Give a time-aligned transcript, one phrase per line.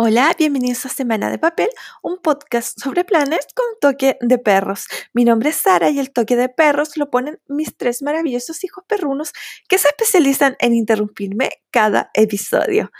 [0.00, 1.70] Hola, bienvenidos a Semana de Papel,
[2.04, 4.86] un podcast sobre planes con toque de perros.
[5.12, 8.84] Mi nombre es Sara y el toque de perros lo ponen mis tres maravillosos hijos
[8.86, 9.32] perrunos
[9.68, 12.92] que se especializan en interrumpirme cada episodio.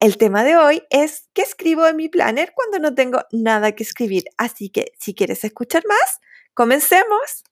[0.00, 3.82] El tema de hoy es qué escribo en mi planner cuando no tengo nada que
[3.82, 4.24] escribir.
[4.36, 6.20] Así que si quieres escuchar más,
[6.52, 7.44] comencemos.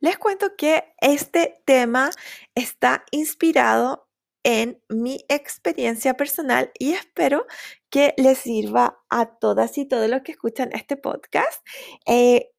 [0.00, 2.08] Les cuento que este tema
[2.54, 4.08] está inspirado
[4.44, 7.46] en mi experiencia personal y espero
[7.90, 11.64] que les sirva a todas y todos los que escuchan este podcast.
[12.06, 12.50] Eh,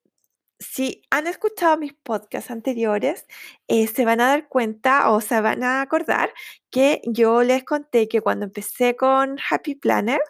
[0.63, 3.26] si han escuchado mis podcasts anteriores,
[3.67, 6.34] eh, se van a dar cuenta o se van a acordar
[6.71, 10.21] que yo les conté que cuando empecé con Happy Planner,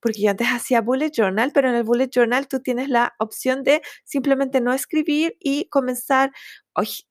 [0.00, 3.62] porque yo antes hacía Bullet Journal, pero en el Bullet Journal tú tienes la opción
[3.64, 6.32] de simplemente no escribir y comenzar,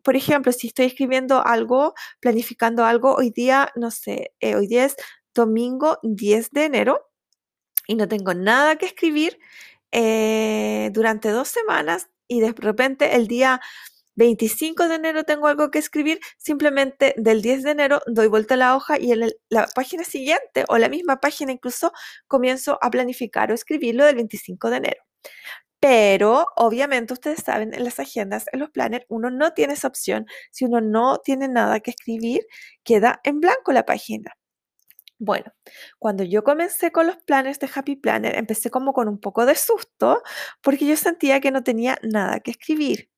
[0.03, 4.85] por ejemplo, si estoy escribiendo algo, planificando algo, hoy día, no sé, eh, hoy día
[4.85, 4.95] es
[5.35, 7.09] domingo 10 de enero
[7.87, 9.39] y no tengo nada que escribir.
[9.91, 13.59] Eh, durante dos semanas y de repente el día
[14.15, 18.57] 25 de enero tengo algo que escribir, simplemente del 10 de enero doy vuelta a
[18.57, 21.93] la hoja y en la página siguiente o la misma página incluso
[22.27, 25.03] comienzo a planificar o escribirlo del 25 de enero.
[25.79, 30.25] Pero obviamente ustedes saben, en las agendas, en los planners, uno no tiene esa opción.
[30.51, 32.41] Si uno no tiene nada que escribir,
[32.83, 34.33] queda en blanco la página.
[35.21, 35.51] Bueno,
[35.99, 39.55] cuando yo comencé con los planes de Happy Planner, empecé como con un poco de
[39.55, 40.23] susto
[40.61, 43.09] porque yo sentía que no tenía nada que escribir.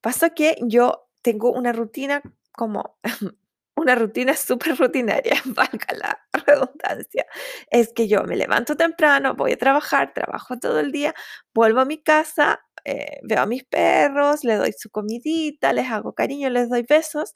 [0.00, 2.98] Pasó que yo tengo una rutina como
[3.76, 7.26] una rutina súper rutinaria, valga la redundancia.
[7.70, 11.14] Es que yo me levanto temprano, voy a trabajar, trabajo todo el día,
[11.54, 16.14] vuelvo a mi casa, eh, veo a mis perros, les doy su comidita, les hago
[16.14, 17.34] cariño, les doy besos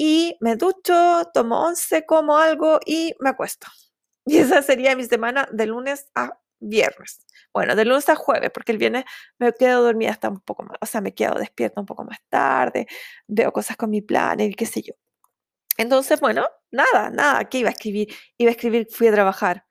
[0.00, 3.66] y me ducho, tomo once, como algo y me acuesto.
[4.30, 7.24] Y esa sería mi semana de lunes a viernes.
[7.52, 9.04] Bueno, de lunes a jueves, porque el viernes
[9.38, 12.18] me quedo dormida hasta un poco más, o sea, me quedo despierta un poco más
[12.28, 12.86] tarde,
[13.26, 14.94] veo cosas con mi plan y qué sé yo.
[15.78, 18.14] Entonces, bueno, nada, nada, ¿qué iba a escribir?
[18.38, 19.66] Iba a escribir, fui a trabajar,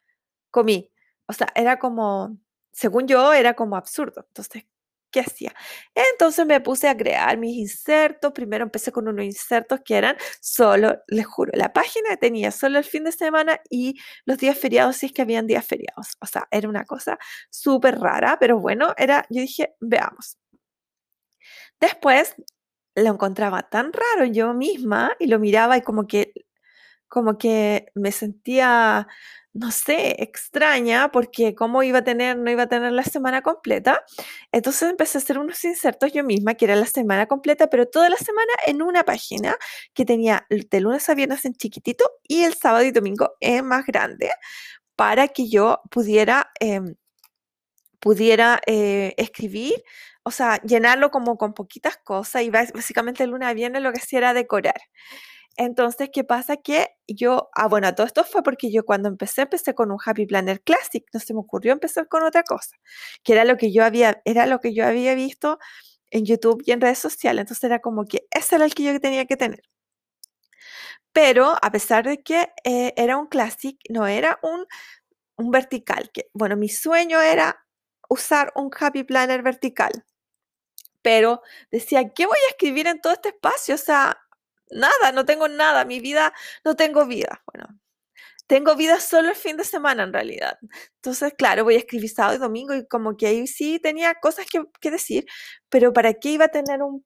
[0.52, 0.92] comí.
[1.28, 2.38] O sea, era como,
[2.72, 4.26] según yo, era como absurdo.
[4.28, 4.66] Entonces,
[5.18, 5.56] ¿qué hacía?
[5.96, 8.32] Entonces me puse a crear mis insertos.
[8.34, 12.84] Primero empecé con unos insertos que eran solo, les juro, la página tenía solo el
[12.84, 13.96] fin de semana y
[14.26, 16.18] los días feriados, si es que habían días feriados.
[16.22, 17.18] O sea, era una cosa
[17.50, 20.38] súper rara, pero bueno, era, yo dije, veamos.
[21.80, 22.36] Después
[22.96, 26.34] lo encontraba tan raro yo misma y lo miraba y como que,
[27.08, 29.08] como que me sentía
[29.60, 34.04] no sé, extraña, porque cómo iba a tener, no iba a tener la semana completa.
[34.52, 38.10] Entonces empecé a hacer unos insertos yo misma, que era la semana completa, pero toda
[38.10, 39.56] la semana en una página
[39.96, 43.86] que tenía de lunes a viernes en chiquitito y el sábado y domingo en más
[43.86, 44.30] grande,
[44.96, 46.96] para que yo pudiera, em,
[48.00, 49.84] pudiera eh, escribir,
[50.24, 54.00] o sea, llenarlo como con poquitas cosas y básicamente el lunes a viernes lo que
[54.00, 54.80] hacía era decorar.
[55.58, 56.58] Entonces, ¿qué pasa?
[56.58, 60.26] Que yo, ah, bueno, todo esto fue porque yo cuando empecé, empecé con un Happy
[60.28, 62.78] Planner Classic, no se me ocurrió empezar con otra cosa,
[63.24, 65.58] que era lo que yo había, era lo que yo había visto
[66.12, 69.00] en YouTube y en redes sociales, entonces era como que ese era el que yo
[69.00, 69.64] tenía que tener.
[71.14, 74.66] Pero a pesar de que eh, era un Classic, no era un,
[75.38, 77.66] un vertical, que bueno, mi sueño era
[78.10, 80.06] usar un Happy Planner vertical,
[81.02, 81.42] pero
[81.72, 83.76] decía, ¿qué voy a escribir en todo este espacio?
[83.76, 84.18] O sea,
[84.72, 86.34] nada, no tengo nada, mi vida,
[86.66, 87.44] no tengo vida.
[87.52, 87.80] Bueno,
[88.48, 90.58] tengo vida solo el fin de semana en realidad.
[90.96, 94.46] Entonces, claro, voy a escribir sábado y domingo y como que ahí sí tenía cosas
[94.50, 95.26] que, decir,
[95.70, 97.06] pero ¿para qué iba a tener un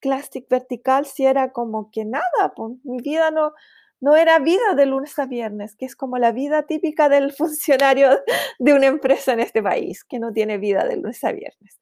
[0.00, 2.54] plástico vertical si era como que nada?
[2.84, 3.52] Mi vida no,
[4.00, 8.22] no era vida de lunes a viernes, que es como la vida típica del funcionario
[8.58, 11.80] de una empresa en este país, que no tiene vida de lunes a viernes.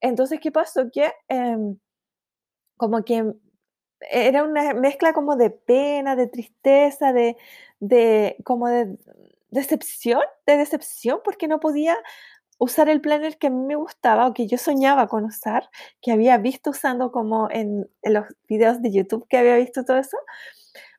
[0.00, 0.90] Entonces, ¿qué pasó?
[0.92, 1.78] Que em,
[2.76, 3.24] como que
[4.10, 7.36] era una mezcla como de pena, de tristeza, de,
[7.80, 8.96] de como de
[9.50, 11.96] decepción, de decepción, porque no podía
[12.58, 15.68] usar el planner que me gustaba o que yo soñaba con usar,
[16.00, 20.16] que había visto usando como en, los videos de YouTube que había visto todo eso,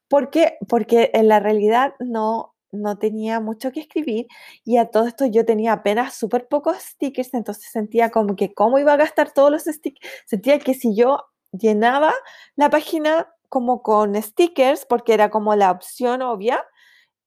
[0.09, 4.27] porque, porque en la realidad no, no tenía mucho que escribir
[4.65, 8.77] y a todo esto yo tenía apenas súper pocos stickers, entonces sentía como que cómo
[8.77, 11.19] iba a gastar todos los stickers, sentía que si yo
[11.53, 12.13] llenaba
[12.55, 16.65] la página como con stickers, porque era como la opción obvia.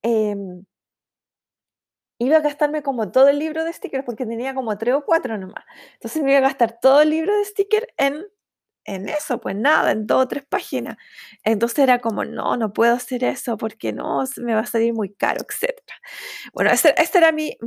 [0.03, 0.65] Em,
[2.19, 5.37] iba a gastarme como todo el libro de stickers, porque tenía como tres o cuatro
[5.37, 5.65] nomás.
[5.93, 8.25] Entonces me iba a gastar todo el libro de stickers en
[8.87, 10.97] en eso, pues nada, en dos o tres páginas.
[11.43, 15.13] Entonces era como, no, no puedo hacer eso porque no, me va a salir muy
[15.13, 15.77] caro, etc.
[16.53, 17.57] Bueno, ese, era mi,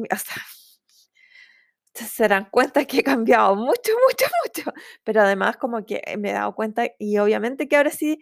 [1.95, 4.73] se dan cuenta que he cambiado mucho, mucho, mucho,
[5.05, 8.21] pero además como que me he dado cuenta y obviamente que ahora sí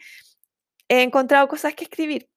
[0.89, 2.29] he encontrado cosas que escribir.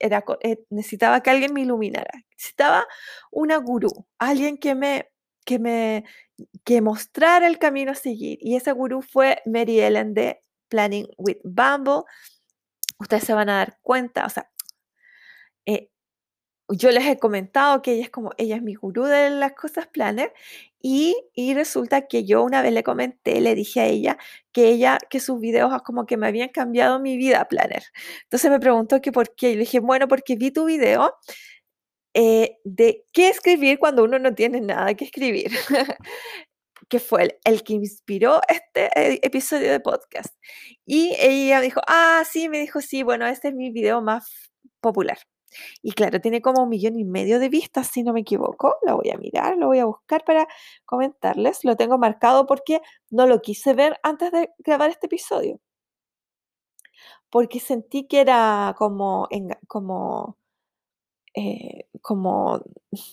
[0.00, 2.86] Eh, necesitaba que alguien me iluminara, necesitaba
[3.30, 3.88] una gurú,
[4.18, 5.10] alguien que me,
[5.44, 6.04] que me
[6.64, 8.38] que mostrara el camino a seguir.
[8.40, 12.02] Y ese gurú fue Mary Ellen de Planning with Bumble.
[12.98, 14.50] Ustedes se van a dar cuenta, o sea,
[15.66, 15.90] eh,
[16.68, 19.86] yo les he comentado que ella es como, ella es mi gurú de las cosas
[19.88, 20.32] planner
[20.82, 21.14] y,
[21.54, 24.18] resulta que yo una vez le comenté, le dije a ella
[24.52, 27.84] que ella, que sus videos como que me habían cambiado mi vida planner.
[28.24, 31.14] Entonces me preguntó que por qué y le dije, bueno, porque vi tu video
[32.14, 35.50] eh, de qué escribir cuando uno no tiene nada que escribir,
[36.88, 40.34] que fue el, que inspiró este eh, episodio de podcast.
[40.86, 44.50] Y ella dijo, ah, sí, me dijo, sí, bueno, este es mi video más
[44.80, 45.18] popular.
[45.82, 48.76] Y claro, tiene como un millón y medio de vistas, si no me equivoco.
[48.86, 50.46] Lo voy a mirar, lo voy a buscar para
[50.84, 51.64] comentarles.
[51.64, 52.80] Lo tengo marcado porque
[53.10, 55.60] no lo quise ver antes de grabar este episodio.
[57.30, 59.28] Porque sentí que era como,
[59.68, 60.36] como
[61.34, 62.60] eh, como,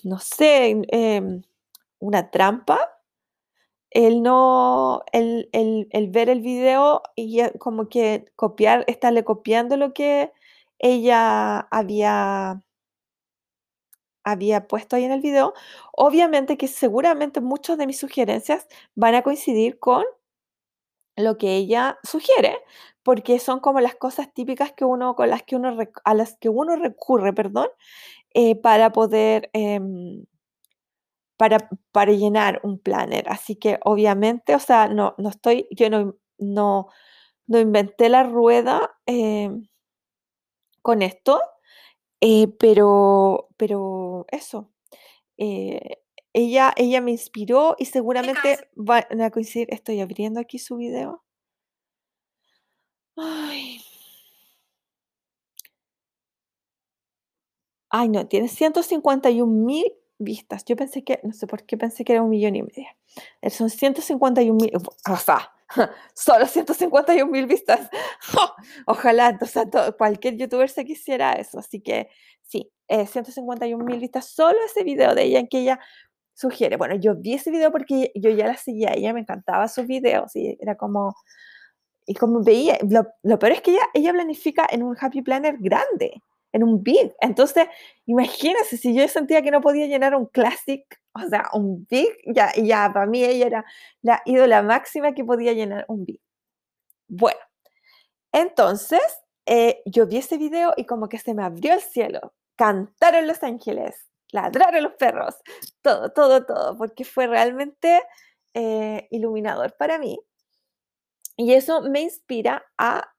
[0.03, 1.41] no sé, em,
[1.99, 2.79] una trampa.
[3.89, 10.31] El no, el, el, ver el video y como que copiar, estarle copiando lo que
[10.79, 12.61] ella había,
[14.23, 15.53] había puesto ahí en el video.
[15.93, 20.03] Obviamente que seguramente muchas de mis sugerencias van a coincidir con
[21.15, 22.59] lo que ella sugiere,
[23.03, 26.49] porque son como las cosas típicas que uno, con las que uno, a las que
[26.49, 27.67] uno recurre, perdón,
[28.33, 30.25] eh, para poder, em,
[31.37, 33.25] para, para llenar un planner.
[33.29, 36.87] Así que obviamente, o sea, no, no estoy, yo no, no,
[37.47, 39.67] no inventé la rueda em,
[40.87, 41.41] con esto,
[42.21, 44.71] eh, pero, pero eso.
[45.37, 45.97] Eh,
[46.31, 49.67] ella, ella me inspiró y seguramente van a coincidir.
[49.73, 51.25] Estoy abriendo aquí su video.
[53.17, 53.81] Ay.
[57.89, 60.63] Ay, no, tiene 151 mil vistas.
[60.63, 62.87] Yo pensé que, no sé por qué pensé que era un millón y medio.
[63.41, 65.51] Eh, son 151 mil, o sea,
[66.13, 67.89] solo 151 mil vistas.
[68.85, 69.67] Ojalá, entonces
[69.97, 71.59] cualquier youtuber se quisiera eso.
[71.59, 72.09] Así que
[72.41, 75.79] sí, 151 mil vistas, solo ese video de ella en que ella
[76.33, 76.77] sugiere.
[76.77, 80.35] Bueno, yo vi ese video porque yo ya la seguía, ella me encantaba sus videos
[80.35, 81.15] y era como,
[82.05, 85.57] y como veía, lo, lo peor es que ella, ella planifica en un happy planner
[85.59, 86.21] grande,
[86.57, 87.15] en un big.
[87.21, 87.67] Entonces,
[88.05, 90.83] imagínense, si yo sentía que no podía llenar un classic,
[91.13, 93.65] o sea, un big, ya, ya para mí ella era
[94.01, 96.19] la ídola máxima que podía llenar un big.
[97.07, 97.39] Bueno,
[98.31, 99.01] entonces
[99.45, 102.33] eh, yo vi ese video y como que se me abrió el cielo.
[102.55, 105.35] Cantaron los ángeles, ladraron los perros,
[105.81, 108.01] todo, todo, todo, porque fue realmente
[108.53, 110.19] eh, iluminador para mí.
[111.37, 113.13] Y eso me inspira a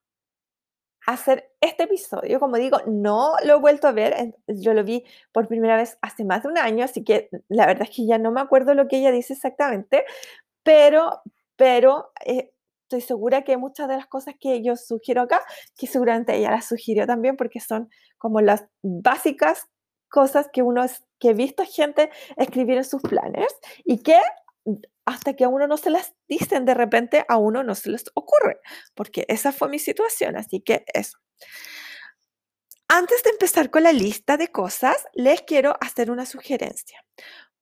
[1.09, 2.39] hacer este episodio.
[2.39, 6.23] Como digo, no lo he vuelto a ver, yo lo vi por primera vez hace
[6.23, 8.89] más de un año, así que la verdad es que ya no me acuerdo lo
[8.89, 10.05] que ella dice exactamente,
[10.63, 11.23] pero,
[11.57, 12.53] pero eh,
[12.83, 15.43] estoy segura que muchas de las cosas que yo sugiero acá,
[15.79, 17.89] que seguramente ella las sugirió también, porque son
[18.19, 19.67] como las básicas
[20.11, 20.85] cosas que uno
[21.19, 23.49] que he visto gente escribir en sus planes
[23.85, 24.17] y que
[25.09, 28.05] hasta que a uno no se las dicen de repente, a uno no se les
[28.13, 28.61] ocurre,
[28.95, 31.19] porque esa fue mi situación, así que eso.
[32.89, 37.03] Antes de empezar con la lista de cosas, les quiero hacer una sugerencia.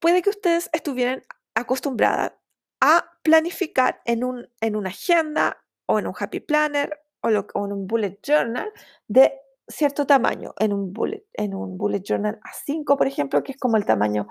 [0.00, 1.22] Puede que ustedes estuvieran
[1.54, 2.32] acostumbradas
[2.80, 7.86] a planificar en, un, en una agenda o en un happy planner o, en un
[7.86, 8.72] bullet journal
[9.06, 9.32] de
[9.68, 13.76] cierto tamaño en un bullet, en un bullet journal A5, por ejemplo, que es como
[13.76, 14.26] el tamaño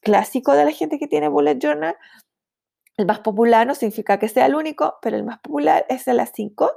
[0.00, 1.96] clásico de la gente que tiene bullet journal.
[3.00, 6.18] El más popular no significa que sea el único, pero el más popular es el
[6.20, 6.70] A5.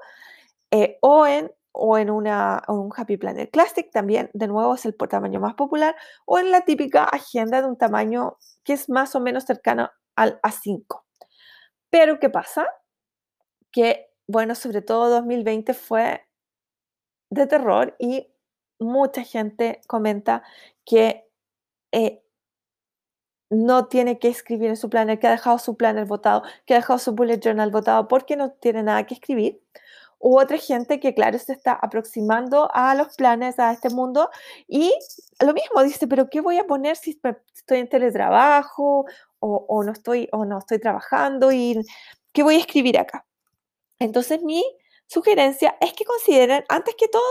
[0.71, 4.95] Eh, o, en, o en una, un Happy Planner Classic, también de nuevo es el
[4.95, 5.97] tamaño más popular.
[6.25, 10.39] O en la típica agenda de un tamaño que es más o menos cercano al
[10.43, 11.03] A5.
[11.89, 12.69] Pero ¿qué pasa?
[13.73, 16.25] Que, bueno, sobre todo 2020 fue
[17.31, 18.33] de terror y
[18.79, 20.41] mucha gente comenta
[20.85, 21.27] que
[21.91, 22.22] eh,
[23.53, 26.77] no tiene que escribir en su planner, que ha dejado su planner votado, que ha
[26.77, 29.61] dejado su bullet journal votado porque no tiene nada que escribir.
[30.19, 34.29] U otra gente que, claro, se está aproximando a los planes, a este mundo,
[34.67, 34.93] y
[35.39, 37.19] lo mismo dice, pero ¿qué voy a poner si
[37.53, 39.05] estoy en teletrabajo
[39.39, 41.51] o, o no, estoy, o no estoy trabajando?
[41.51, 41.81] ¿Y
[42.31, 43.25] qué voy a escribir acá?
[43.99, 44.63] Entonces mi
[45.07, 47.21] sugerencia es que consideren antes que todo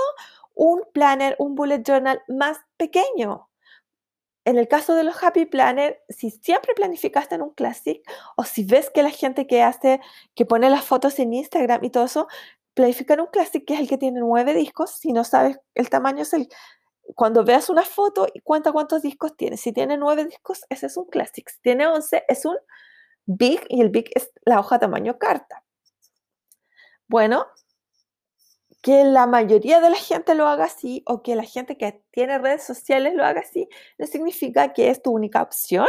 [0.55, 3.49] un planner, un bullet journal más pequeño.
[4.45, 8.03] En el caso de los Happy Planner, si siempre planificaste en un Classic
[8.37, 10.01] o si ves que la gente que hace,
[10.35, 12.27] que pone las fotos en Instagram y todo eso,
[12.75, 16.23] planificar un Classic que es el que tiene nueve discos, si no sabes el tamaño
[16.23, 16.49] es el...
[17.15, 19.57] Cuando veas una foto y cuenta cuántos discos tiene.
[19.57, 21.49] Si tiene nueve discos, ese es un Classic.
[21.49, 22.57] Si tiene once, es un
[23.27, 25.65] Big y el Big es la hoja tamaño carta.
[27.07, 27.47] Bueno,
[28.83, 32.39] que la mayoría de la gente lo haga así o que la gente que tiene
[32.39, 35.89] redes sociales lo haga así, no significa que es tu única opción.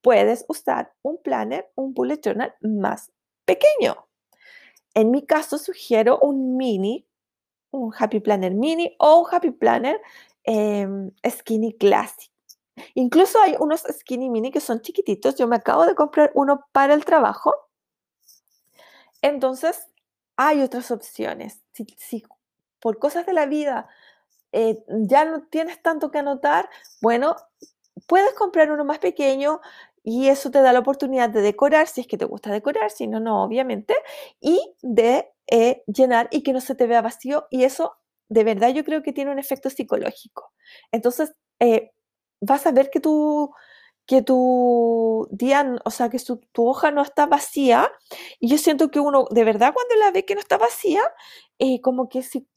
[0.00, 3.12] Puedes usar un planner, un bullet journal más
[3.44, 4.08] pequeño.
[4.94, 7.06] En mi caso, sugiero un mini,
[7.70, 10.00] un Happy Planner mini o un Happy Planner
[10.44, 12.30] em, Skinny Classic.
[12.94, 15.36] Incluso hay unos Skinny Mini que son chiquititos.
[15.36, 17.54] Yo me acabo de comprar uno para el trabajo.
[19.22, 19.89] Entonces,
[20.42, 21.60] hay otras opciones.
[21.74, 22.24] Si,
[22.80, 23.88] por cosas de la vida
[24.52, 26.70] eh, ya no tienes tanto que anotar,
[27.02, 27.36] bueno,
[28.06, 29.60] puedes comprar uno más pequeño
[30.02, 33.06] y eso te da la oportunidad de decorar, si es que te gusta decorar, si
[33.06, 33.94] no, no, obviamente,
[34.40, 37.46] y de eh, llenar y que no se te vea vacío.
[37.50, 37.98] Y eso,
[38.30, 40.54] de verdad, yo creo que tiene un efecto psicológico.
[40.90, 41.92] Entonces, eh,
[42.40, 43.52] vas a ver que tu,
[44.10, 46.18] que tu día, o sea, que
[46.50, 47.92] tu hoja no está vacía.
[48.40, 51.00] Y yo siento que uno, de verdad, cuando la ve que no está vacía,
[51.60, 52.48] eh, como que si,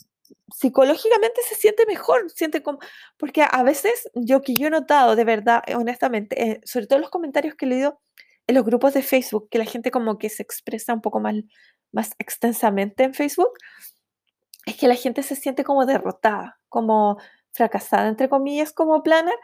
[0.52, 2.80] psicológicamente se siente mejor, siente como,
[3.18, 6.98] porque a veces yo que yo he notado, de verdad, eh, honestamente, eh, sobre todo
[6.98, 8.02] los comentarios que he leído
[8.48, 11.36] en los grupos de Facebook, que la gente como que se expresa un poco más,
[11.92, 13.54] más extensamente en Facebook,
[14.66, 17.20] es que la gente se siente como derrotada, como
[17.52, 19.36] fracasada, entre comillas, como planner,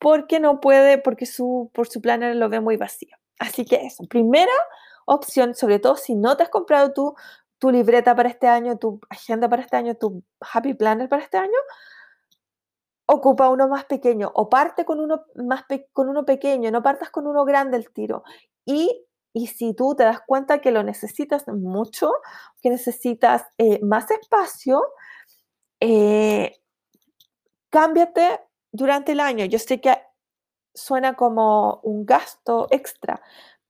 [0.00, 3.16] porque no puede, porque su, por su planner lo ve muy vacío.
[3.38, 4.52] Así que eso, primera
[5.04, 7.14] opción, sobre todo si no te has comprado tu,
[7.58, 11.36] tu libreta para este año, tu agenda para este año, tu happy planner para este
[11.36, 11.58] año,
[13.06, 17.26] ocupa uno más pequeño o parte con uno, más con uno pequeño, no partas con
[17.26, 18.24] uno grande el tiro.
[18.64, 19.04] Y,
[19.34, 22.12] y, si tú te das cuenta que lo necesitas mucho,
[22.62, 24.82] que necesitas eh, más espacio,
[25.80, 26.60] eh,
[27.68, 28.40] cámbiate
[28.72, 29.44] durante el año.
[29.44, 29.96] Yo sé que
[30.74, 33.22] suena como un gasto extra,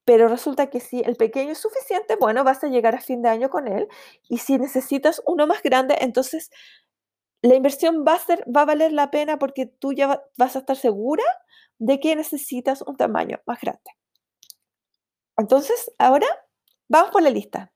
[0.05, 3.29] pero resulta que si el pequeño es suficiente, bueno, vas a llegar a fin de
[3.29, 3.89] año con él.
[4.29, 6.51] Y si necesitas uno más grande, entonces
[7.43, 10.77] la inversión va a, va a valer la pena porque tú ya vas a estar
[10.77, 11.25] segura
[11.79, 13.91] de que necesitas un tamaño más grande.
[15.39, 16.27] Entonces, ahora
[16.89, 17.73] vamos por la lista.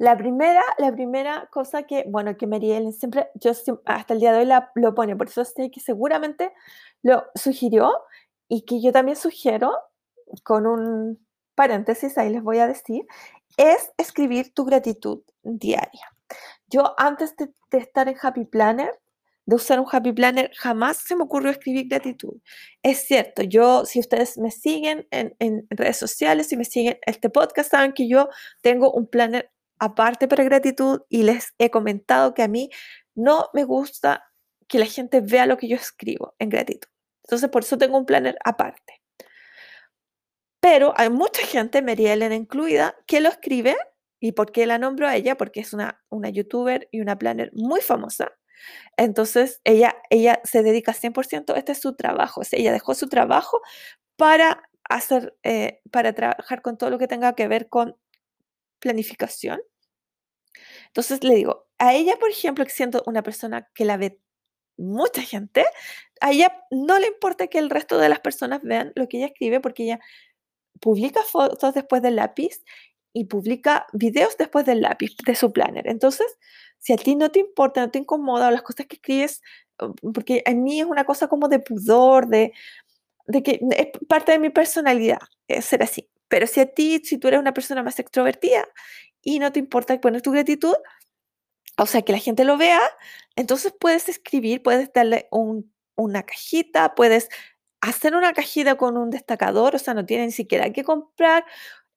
[0.00, 3.52] La primera, la primera cosa que, bueno, que Marielle siempre, yo
[3.84, 6.54] hasta el día de hoy la, lo pone, por eso sé que seguramente
[7.02, 7.92] lo sugirió
[8.48, 9.74] y que yo también sugiero,
[10.42, 11.22] con un
[11.54, 13.04] paréntesis, ahí les voy a decir,
[13.58, 16.16] es escribir tu gratitud diaria.
[16.68, 18.98] Yo antes de, estar en Happy Planner,
[19.44, 22.38] de usar un Happy Planner, jamás se me ocurrió escribir gratitud.
[22.82, 27.28] Es cierto, yo, si ustedes me siguen en, en redes sociales, si me siguen este
[27.28, 28.30] podcast, saben que yo
[28.62, 29.50] tengo un planner
[29.80, 32.70] aparte para gratitud y les he comentado que a mí
[33.14, 34.30] no me gusta
[34.68, 36.88] que la gente vea lo que yo escribo en gratitud.
[37.24, 39.02] Entonces, por eso tengo un planner aparte.
[40.60, 43.76] Pero hay mucha gente, Mary Ellen incluida, que lo escribe.
[44.20, 45.36] ¿Y por qué la nombro a ella?
[45.36, 48.32] Porque es una, una youtuber y una planner muy famosa.
[48.98, 52.42] Entonces, ella, ella se dedica 100%, este es su trabajo.
[52.52, 53.62] ella dejó su trabajo
[54.16, 57.96] para hacer, eh, para trabajar con todo lo que tenga que ver con
[58.80, 59.60] planificación.
[60.90, 64.20] Entonces le digo, a ella, por ejemplo, que siento una persona que la ve
[64.76, 65.64] mucha gente,
[66.20, 69.26] a ella no le importa que el resto de las personas vean lo que ella
[69.26, 70.00] escribe porque ella
[70.80, 72.64] publica fotos después del lápiz
[73.12, 75.86] y publica videos después del lápiz de su planner.
[75.88, 76.26] Entonces,
[76.78, 79.42] si a ti no te importa, no te incomoda las cosas que escribes,
[80.14, 82.52] porque a mí es una cosa como de pudor, de,
[83.26, 85.18] de que es parte de mi personalidad
[85.60, 86.08] ser así.
[86.28, 88.66] Pero si a ti, si tú eres una persona más extrovertida
[89.22, 90.74] y no te importa poner tu gratitud,
[91.76, 92.80] o sea, que la gente lo vea,
[93.36, 95.28] entonces puedes escribir, puedes darle
[95.96, 97.28] una cajita, puedes
[97.80, 101.44] hacer una cajita con un destacador, o sea, no tienes ni siquiera que comprar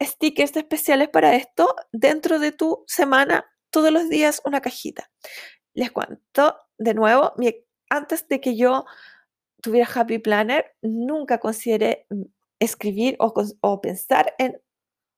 [0.02, 5.12] stickers especiales para esto dentro de tu semana, todos los días una cajita.
[5.74, 7.34] Les cuento de nuevo,
[7.90, 8.86] antes de que yo
[9.62, 12.08] tuviera Happy Planner, nunca consideré
[12.60, 14.62] escribir o, pensar en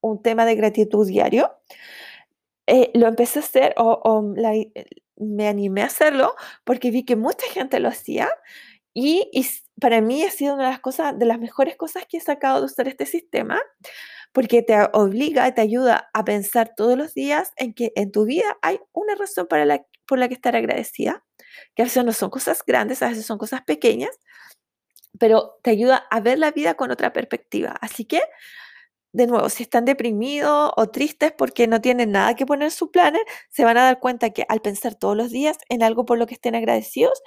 [0.10, 1.52] un tema de gratitud diario.
[2.68, 4.34] Eh, lo empecé a hacer o,
[5.18, 8.30] me animé a hacerlo porque vi que mucha gente lo hacía
[8.94, 9.30] y,
[9.80, 12.60] para mí ha sido una de las cosas, de las mejores cosas que he sacado
[12.60, 13.62] de usar este sistema,
[14.32, 18.58] porque te obliga, te ayuda a pensar todos los días en que en tu vida
[18.62, 21.26] hay una razón para la, por la que estar agradecida,
[21.76, 24.18] que a veces no son cosas grandes, a veces son cosas pequeñas,
[25.20, 27.76] pero te ayuda a ver la vida con otra perspectiva.
[27.82, 28.22] Así que,
[29.16, 32.92] de nuevo, si están deprimidos o tristes porque no tienen nada que poner en su
[32.92, 36.18] planner, se van a dar cuenta que al pensar todos los días en algo por
[36.18, 37.22] lo que estén agradecidos,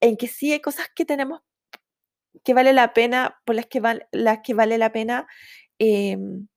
[0.00, 1.42] en que sí hay cosas que tenemos
[2.44, 3.82] que vale la pena, por las que,
[4.12, 5.26] las que vale la pena
[5.78, 6.48] em,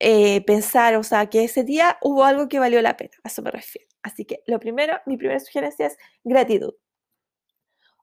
[0.00, 3.42] eh, pensar, o sea, que ese día hubo algo que valió la pena, a eso
[3.42, 3.88] me refiero.
[4.02, 6.74] Así que lo primero, mi primera sugerencia es gratitud.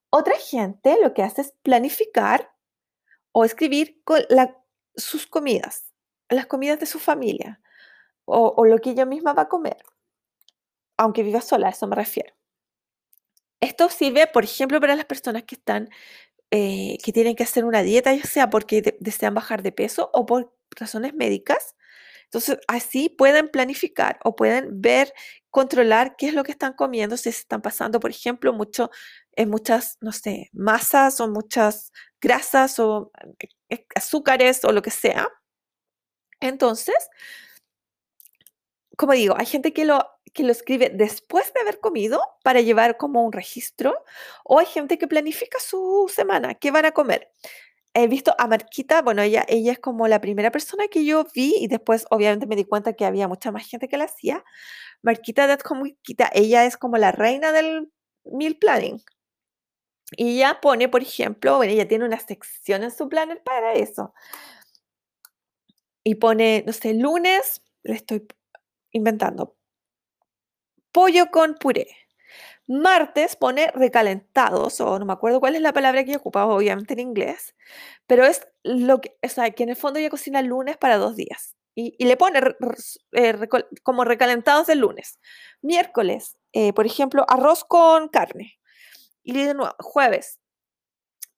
[0.10, 2.52] Otra gente lo que hace es planificar
[3.32, 4.22] o escribir con
[5.00, 5.94] sus comidas,
[6.30, 7.62] las comidas de su familia
[8.26, 9.78] o, lo que ella misma va a comer,
[10.98, 12.34] aunque viva sola, a eso me refiero.
[13.60, 15.90] Esto sirve, por ejemplo, para las personas que están
[16.52, 20.26] eh, que tienen que hacer una dieta, ya sea porque desean bajar de peso o
[20.26, 21.76] por razones médicas.
[22.26, 25.14] Entonces, así pueden planificar o pueden ver,
[25.50, 28.92] controlar qué es lo que están comiendo, si se están pasando, por ejemplo, mucho,
[29.34, 31.92] en muchas, no sé, masas o muchas
[32.22, 33.12] grasas o
[33.96, 35.30] azúcares o lo que sea.
[36.40, 37.10] Entonces,
[38.98, 42.98] como digo, hay gente que lo que lo escribe después de haber comido para llevar
[42.98, 44.04] como un registro,
[44.44, 47.32] o hay gente que planifica su semana, qué van a comer.
[47.94, 51.56] He visto a Marquita, bueno, ella, ella es como la primera persona que yo vi
[51.60, 54.44] y después obviamente me di cuenta que había mucha más gente que la hacía.
[55.02, 57.92] Marquita de Marquita, ella es como la reina del
[58.26, 59.02] meal planning.
[60.18, 64.14] Y ella pone, por ejemplo, ella tiene una sección en su planner para eso.
[66.04, 68.28] Y pone, no sé, lunes, le estoy
[68.92, 69.56] inventando,
[70.92, 71.88] pollo con puré.
[72.68, 77.00] Martes pone recalentados, o no me acuerdo cuál es la palabra que ocupaba, obviamente en
[77.00, 77.56] inglés,
[78.08, 81.16] pero es lo que, o sea, que en el fondo ella cocina lunes para dos
[81.16, 82.42] días y, le pone
[83.14, 83.38] eh,
[83.84, 85.20] como recalentados del lunes.
[85.62, 88.59] Miércoles, eh, por ejemplo, arroz con carne.
[89.30, 90.40] Y de nuevo, jueves,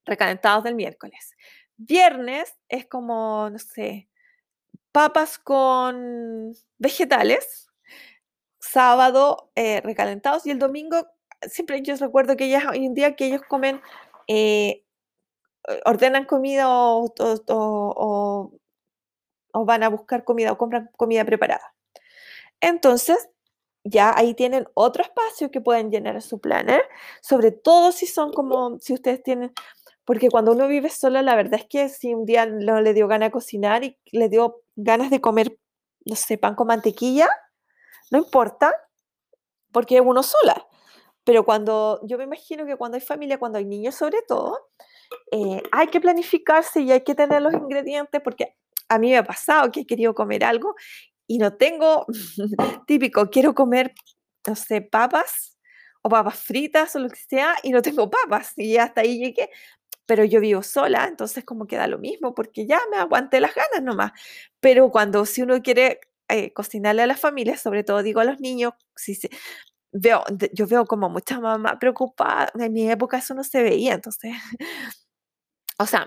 [0.05, 1.35] recalentados del miércoles.
[1.75, 4.07] Viernes es como, no sé,
[4.91, 7.71] papas con vegetales
[8.59, 11.05] sábado eh, recalentados y el domingo,
[11.41, 13.81] siempre yo recuerdo que ellas hoy en día que ellos comen,
[14.27, 14.85] eh,
[15.85, 17.11] ordenan comida o,
[19.53, 21.73] o, van a buscar comida o compran comida preparada.
[22.61, 23.29] Entonces,
[23.83, 26.83] ya ahí tienen otro espacio que pueden llenar en su planner,
[27.21, 29.53] sobre todo si son como, si ustedes tienen,
[30.05, 33.07] porque cuando uno vive solo, la verdad es que si un día no le dio
[33.07, 35.57] ganas de cocinar y le dio ganas de comer,
[36.05, 37.29] no sé, pan con mantequilla,
[38.11, 38.73] no importa,
[39.71, 40.67] porque es uno sola.
[41.23, 44.57] Pero cuando, yo me imagino que cuando hay familia, cuando hay niños sobre todo,
[45.31, 48.55] eh, hay que planificarse y hay que tener los ingredientes, porque
[48.89, 50.75] a mí me ha pasado que he querido comer algo
[51.31, 52.05] y no tengo,
[52.87, 53.93] típico, quiero comer,
[54.45, 55.57] no sé, papas
[56.01, 59.49] o papas fritas o lo que sea, y no tengo papas, y hasta ahí llegué.
[60.05, 63.81] Pero yo vivo sola, entonces como queda lo mismo, porque ya me aguanté las ganas
[63.81, 64.11] nomás.
[64.59, 68.41] Pero cuando si uno quiere eh, cocinarle a las familias, sobre todo digo a los
[68.41, 69.29] niños, si se,
[69.93, 74.33] veo, yo veo como mucha mamá preocupada, en mi época eso no se veía, entonces,
[75.79, 76.05] o sea,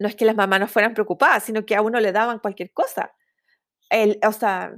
[0.00, 2.72] no es que las mamás no fueran preocupadas, sino que a uno le daban cualquier
[2.72, 3.12] cosa.
[3.90, 4.74] El, o sea,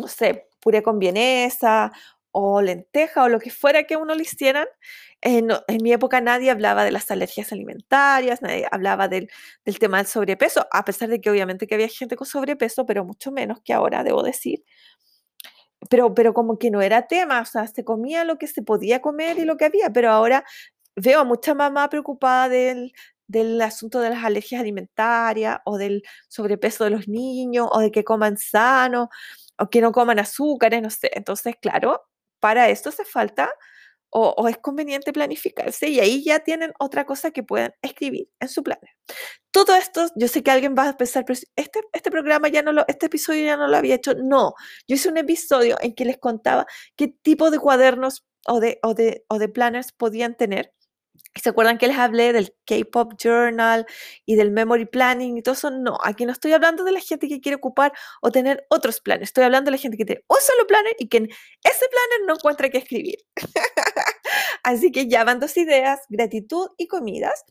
[0.00, 1.92] no sé, puré con vienesa
[2.32, 4.66] o lenteja o lo que fuera que uno le hicieran.
[5.20, 5.48] En,
[5.82, 9.30] mi época nadie hablaba de las alergias alimentarias, nadie hablaba del,
[9.78, 13.32] tema del sobrepeso, a pesar de que obviamente que había gente con sobrepeso, pero mucho
[13.32, 14.64] menos que ahora, debo decir.
[15.88, 19.00] Pero, pero como que no era tema, o sea, se comía lo que se podía
[19.00, 20.44] comer y lo que había, pero ahora
[20.96, 22.92] veo a mucha mamá preocupada del,
[23.26, 28.04] del asunto de las alergias alimentarias o del sobrepeso de los niños o de que
[28.04, 29.08] coman sano
[29.58, 31.10] o que no coman azúcares, no sé.
[31.14, 32.02] Entonces, claro,
[32.40, 33.50] para esto hace falta
[34.16, 38.62] o, es conveniente planificarse y ahí ya tienen otra cosa que pueden escribir en su
[38.62, 38.78] plan.
[39.50, 42.72] Todo esto, yo sé que alguien va a pensar, pero este, este programa ya no
[42.72, 44.14] lo, este episodio ya no lo había hecho.
[44.14, 44.54] No,
[44.86, 48.94] yo hice un episodio en que les contaba qué tipo de cuadernos o de, o
[48.94, 50.72] de, o de planners podían tener
[51.42, 53.86] ¿Se acuerdan que les hablé del K-Pop Journal
[54.24, 55.70] y del Memory Planning y todo eso?
[55.70, 57.92] No, aquí no estoy hablando de la gente que quiere ocupar
[58.22, 59.28] o tener otros planes.
[59.28, 62.26] Estoy hablando de la gente que tiene un solo planner y que en ese planner
[62.26, 63.18] no encuentra qué escribir.
[64.62, 67.44] Así que ya van dos ideas, gratitud y comidas.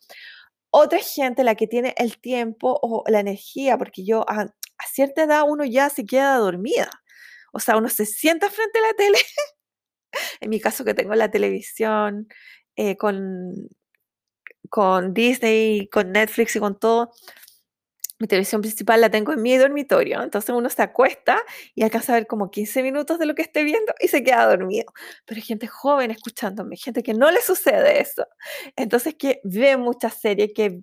[0.72, 5.24] Otra gente, la que tiene el tiempo o la energía, porque yo a, a cierta
[5.24, 6.89] edad uno ya se queda dormida.
[7.52, 9.17] O sea, uno se sienta frente a la tele.
[10.41, 12.28] en mi caso que tengo la televisión
[12.75, 13.69] eh, con,
[14.69, 17.12] con Disney, con Netflix y con todo,
[18.23, 21.41] mi televisión principal la tengo en mi dormitorio, entonces uno se acuesta
[21.75, 24.45] y alcanza a ver como 15 minutos de lo que esté viendo y se queda
[24.45, 24.93] dormido.
[25.25, 28.25] Pero hay gente joven escuchándome, gente que no le sucede eso.
[28.77, 30.79] Entonces que ve muchas series, que,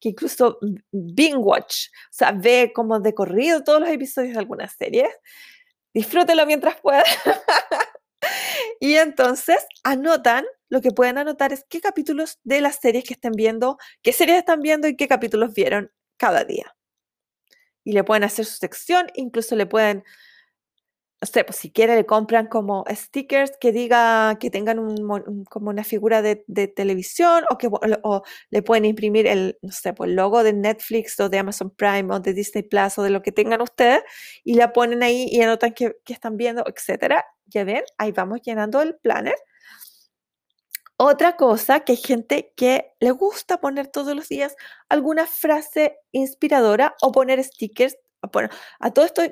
[0.00, 0.58] que incluso
[0.90, 5.08] binge watch, o sea, ve como de corrido todos los episodios de algunas series.
[5.94, 7.04] Disfrútelo mientras pueda.
[8.80, 13.32] y entonces anotan, lo que pueden anotar es qué capítulos de las series que estén
[13.32, 16.74] viendo, qué series están viendo y qué capítulos vieron cada día.
[17.84, 20.02] Y le pueden hacer su sección, incluso le pueden,
[21.20, 24.78] no sé, pues si quiere le compran como stickers que diga, que tengan
[25.50, 26.36] como una figura de,
[26.74, 31.20] televisión o que o le pueden imprimir el, no sé, pues el logo de Netflix
[31.20, 34.00] o de Amazon Prime o de Disney Plus o de lo que tengan ustedes
[34.42, 37.26] y la ponen ahí y anotan que, que están viendo, etcétera.
[37.44, 39.36] Ya ven, ahí vamos llenando el planner
[41.04, 44.56] otra cosa que hay gente que le gusta poner todos los días
[44.88, 47.96] alguna frase inspiradora o poner stickers.
[48.32, 49.22] Bueno, a todo esto,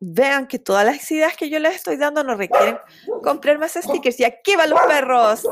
[0.00, 2.78] vean que todas las ideas que yo les estoy dando no requieren
[3.22, 4.20] comprar más stickers.
[4.20, 5.48] Y aquí van los perros.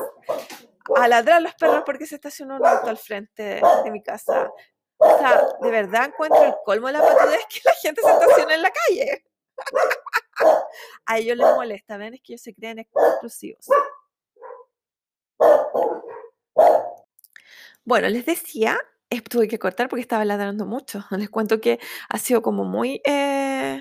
[0.97, 4.51] A ladrar los perros porque se estacionó un auto al frente de, mi casa.
[4.99, 8.55] O sea, de verdad encuentro el colmo de la patudez que la gente se estaciona
[8.55, 9.25] en la calle.
[11.07, 13.67] A ellos les molesta, ven, es que ellos se creen exclusivos.
[17.85, 18.79] Bueno, les decía,
[19.21, 21.05] tuve que cortar porque estaba ladrando mucho.
[21.11, 23.81] Les cuento que ha sido como muy, eh,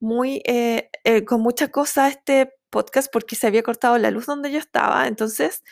[0.00, 4.52] muy, eh, eh, con mucha cosa este podcast porque se había cortado la luz donde
[4.52, 5.06] yo estaba.
[5.08, 5.62] Entonces,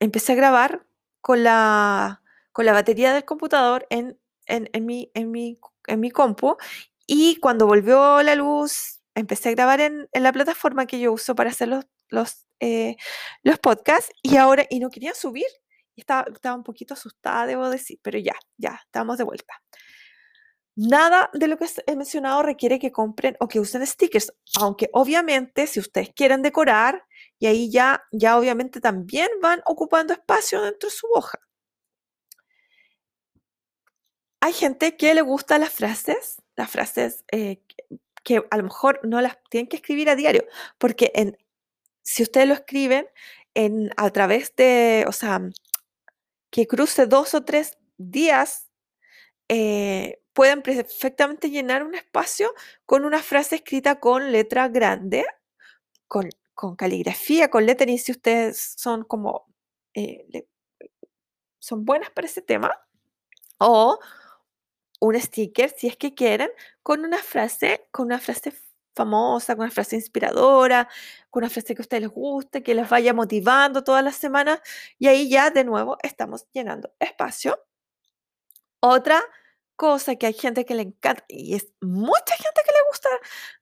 [0.00, 0.86] empecé a grabar
[1.20, 2.22] con la,
[2.52, 6.56] con la batería del computador en, en, en, mi, en, mi, en mi compu.
[7.06, 11.34] Y cuando volvió la luz, empecé a grabar en, en la plataforma que yo uso
[11.34, 12.96] para hacer los, los eh,
[13.42, 15.46] los podcasts y ahora, y no querían subir.
[15.96, 19.60] Estaba, estaba un poquito asustada, debo decir, pero ya, ya, estamos de vuelta.
[20.76, 25.66] Nada de lo que he mencionado requiere que compren o que usen stickers, aunque obviamente
[25.66, 27.04] si ustedes quieren decorar,
[27.38, 31.38] y ahí ya, ya obviamente también van ocupando espacio dentro de su hoja.
[34.40, 37.62] Hay gente que le gusta las frases, las frases eh,
[38.22, 40.44] que a lo mejor no las tienen que escribir a diario,
[40.78, 41.36] porque en
[42.02, 43.06] si ustedes lo escriben
[43.54, 45.40] en, a través de, o sea,
[46.50, 48.68] que cruce dos o tres días,
[49.48, 52.54] eh, pueden perfectamente llenar un espacio
[52.86, 55.24] con una frase escrita con letra grande,
[56.08, 56.28] con,
[56.76, 59.46] caligrafía, con lettering, si ustedes son como,
[59.94, 60.46] eh,
[61.58, 62.72] son buenas para ese tema,
[63.58, 63.98] o
[65.00, 66.50] un sticker, si es que quieren,
[66.82, 68.52] con una frase, con una frase
[68.94, 70.88] famosa, con una frase inspiradora,
[71.30, 74.60] con una frase que a ustedes les guste, que les vaya motivando todas las semanas.
[74.98, 77.58] Y ahí ya de nuevo estamos llenando espacio.
[78.80, 79.22] Otra
[79.76, 83.08] cosa que hay gente que le encanta, y es mucha gente que le gusta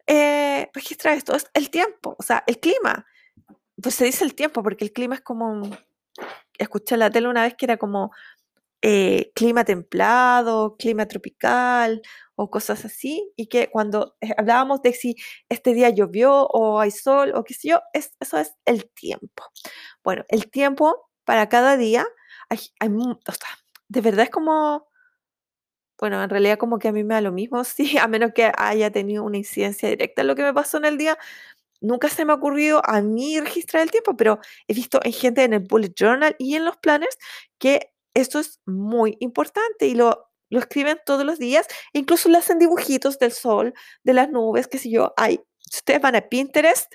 [0.07, 3.07] eh, registrar esto, es el tiempo, o sea, el clima.
[3.83, 5.62] Pues se dice el tiempo, porque el clima es como,
[6.59, 8.12] escuché en la tele una vez que era como
[8.83, 12.03] eh, clima templado, clima tropical
[12.35, 15.16] o cosas así, y que cuando eh, hablábamos de si
[15.51, 19.45] este día llovió o hay sol o qué sé yo, es, eso es el tiempo.
[20.05, 22.07] Bueno, el tiempo para cada día,
[22.49, 22.61] hay,
[23.88, 24.88] de verdad es como,
[25.99, 28.53] bueno, en realidad como que a mí me da lo mismo, sí, a menos que
[28.57, 31.19] haya tenido una incidencia directa en lo que me pasó en el día.
[31.83, 35.45] Nunca se me ha ocurrido a mí registrar el tiempo, pero he visto en gente
[35.45, 37.16] en el bullet journal y en los planners
[37.59, 41.66] que esto es muy importante y lo, escriben todos los días.
[41.92, 45.14] Incluso le hacen dibujitos del sol, de las nubes, qué sé yo.
[45.16, 45.40] Hay,
[45.73, 46.94] ustedes van a Pinterest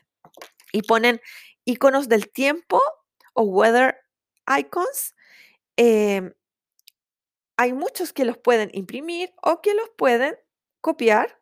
[0.73, 1.21] y ponen
[1.63, 2.81] iconos del tiempo
[3.33, 3.97] o weather
[4.57, 5.15] icons.
[5.77, 6.33] Em,
[7.57, 10.37] hay muchos que los pueden imprimir o que los pueden
[10.81, 11.39] copiar.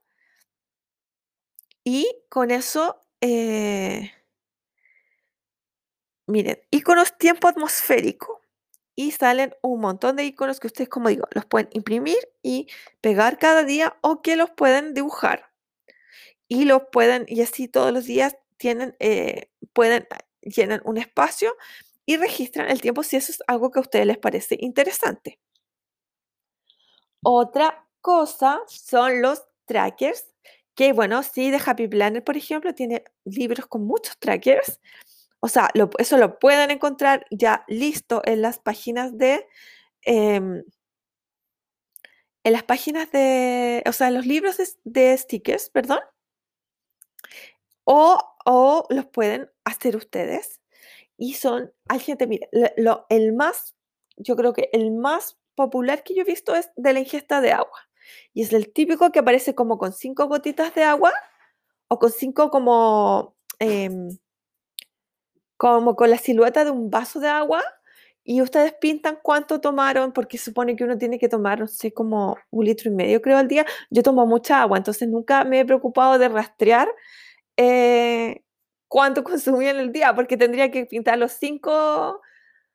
[1.83, 4.12] Y con eso, eh,
[6.27, 8.42] miren, iconos tiempo atmosférico
[8.95, 12.67] y salen un montón de iconos que ustedes, como digo, los pueden imprimir y
[13.01, 15.51] pegar cada día o que los pueden dibujar.
[16.47, 21.56] Y los pueden, y así todos los días tienen, eh, pueden, ah, llenar un espacio
[22.06, 25.39] y registran el tiempo si eso es algo que a ustedes les parece interesante.
[27.23, 30.25] Otra cosa son los trackers,
[30.75, 34.79] que bueno, si de Happy Planner, por ejemplo, tiene libros con muchos trackers
[35.43, 39.45] o sea, eso lo pueden encontrar ya listo en las páginas de,
[40.03, 40.63] em,
[42.45, 45.99] en las páginas de, o sea, en los libros de, stickers, perdón.
[47.84, 50.62] O, o, los pueden hacer ustedes.
[51.17, 52.49] Y son, hay gente, mire,
[53.10, 53.75] el más,
[54.15, 57.51] yo creo que el más popular que yo he visto es de la ingesta de
[57.51, 57.89] agua.
[58.34, 61.12] Y es el típico que aparece como con cinco gotitas de agua
[61.89, 64.08] o con cinco como, em,
[65.57, 67.63] como con la silueta de un vaso de agua
[68.23, 72.37] y ustedes pintan cuánto tomaron, porque supone que uno tiene que tomar, no sé, como
[72.51, 73.65] un litro y medio, creo, al día.
[73.89, 76.87] Yo tomo mucha agua, entonces nunca me he preocupado de rastrear
[77.57, 78.43] eh,
[78.87, 82.21] cuánto consumí en el día, porque tendría que pintar los cinco,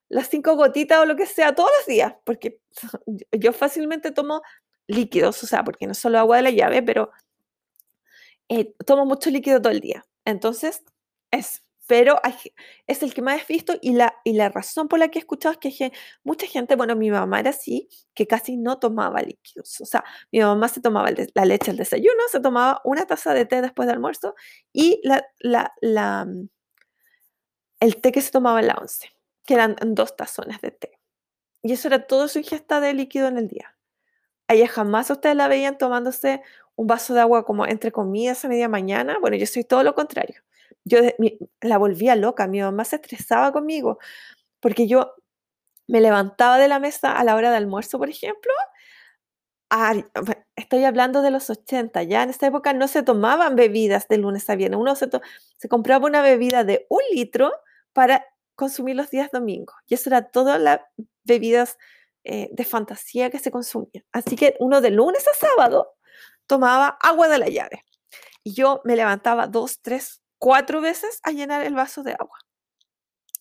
[0.08, 2.60] las cinco gotitas o lo que sea todos los días, porque
[3.32, 4.42] yo fácilmente tomo
[4.86, 7.10] líquidos, o sea, porque no solo agua de la llave, pero
[8.48, 10.04] eh, tomo mucho líquido todo el día.
[10.24, 10.82] Entonces,
[11.30, 12.20] es pero
[12.86, 14.12] es el que más he visto y la,
[14.50, 17.88] razón por la que he escuchado es que mucha gente, bueno, mi mamá era así,
[18.14, 19.80] que casi no tomaba líquidos.
[19.80, 23.46] O sea, mi mamá se tomaba la leche al desayuno, se tomaba una taza de
[23.46, 24.34] té después del almuerzo
[24.70, 26.48] y la, la, mm,
[27.80, 29.08] el té que se tomaba en la once,
[29.46, 31.00] que eran dos tazones de té.
[31.62, 33.78] Y eso era todo su ingesta de líquido en el día.
[34.46, 36.42] A ella jamás ustedes la veían tomándose
[36.76, 39.18] un vaso de agua como entre comidas a media mañana.
[39.20, 40.42] Bueno, yo soy todo lo contrario
[40.84, 41.00] yo
[41.60, 43.98] la volvía loca, mi mamá se estresaba conmigo,
[44.60, 45.14] porque yo
[45.86, 48.52] me levantaba de la mesa a la hora de almuerzo, por ejemplo.
[50.56, 54.48] estoy hablando de los 80, ya en esta época no se tomaban bebidas de lunes
[54.50, 55.08] a viernes, uno se,
[55.56, 57.52] se compraba una bebida de un litro
[57.92, 60.80] para consumir los días domingos, y eso era todas las
[61.24, 61.78] bebidas
[62.24, 64.04] eh, de fantasía que se consumían.
[64.12, 65.94] Así que uno de lunes a sábado
[66.46, 67.84] tomaba agua de la llave.
[68.42, 72.38] Y yo me levantaba dos, tres, cuatro veces a llenar el vaso de agua.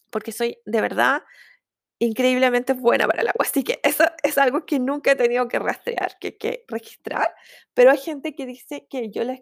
[0.10, 1.24] Porque soy de verdad
[2.00, 3.46] increíblemente buena para el agua.
[3.46, 7.34] Así que eso es algo que nunca he tenido que rastrear, que, que registrar.
[7.74, 9.42] Pero hay gente que dice que yo les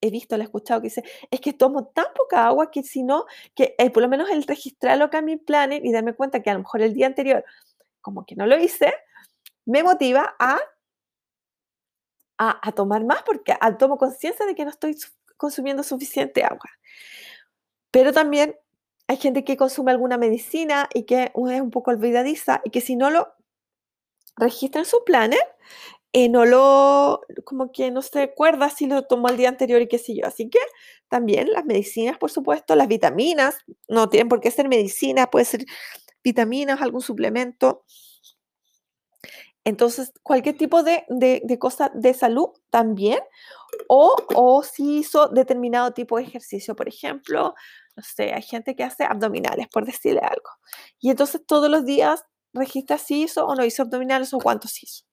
[0.00, 3.02] he visto, le he escuchado, que dice, es que tomo tan poca agua que si
[3.02, 6.42] no, que eh, por lo menos el registrarlo acá en mi planner y darme cuenta
[6.42, 7.44] que a lo mejor el día anterior,
[8.00, 8.92] como que no lo hice,
[9.64, 10.60] me motiva a,
[12.38, 14.96] a, a tomar más porque al tomo conciencia de que no estoy
[15.36, 16.70] consumiendo suficiente agua.
[17.90, 18.56] Pero también
[19.08, 22.96] hay gente que consume alguna medicina y que es un poco olvidadiza y que si
[22.96, 23.28] no lo
[24.36, 25.40] registra en su planner,
[26.12, 29.88] eh, no lo, como que no se acuerda si lo tomó el día anterior y
[29.88, 30.26] qué sé yo.
[30.26, 30.58] Así que
[31.08, 35.64] también las medicinas, por supuesto, las vitaminas, no tienen por qué ser medicina, puede ser
[36.24, 37.84] vitaminas, algún suplemento.
[39.66, 43.18] Entonces, cualquier tipo de, de, de cosa de salud también,
[43.88, 47.52] o, o si hizo determinado tipo de ejercicio, por ejemplo,
[47.96, 50.50] no sé, hay gente que hace abdominales, por decirle algo.
[51.00, 55.04] Y entonces todos los días registra si hizo o no hizo abdominales o cuántos hizo.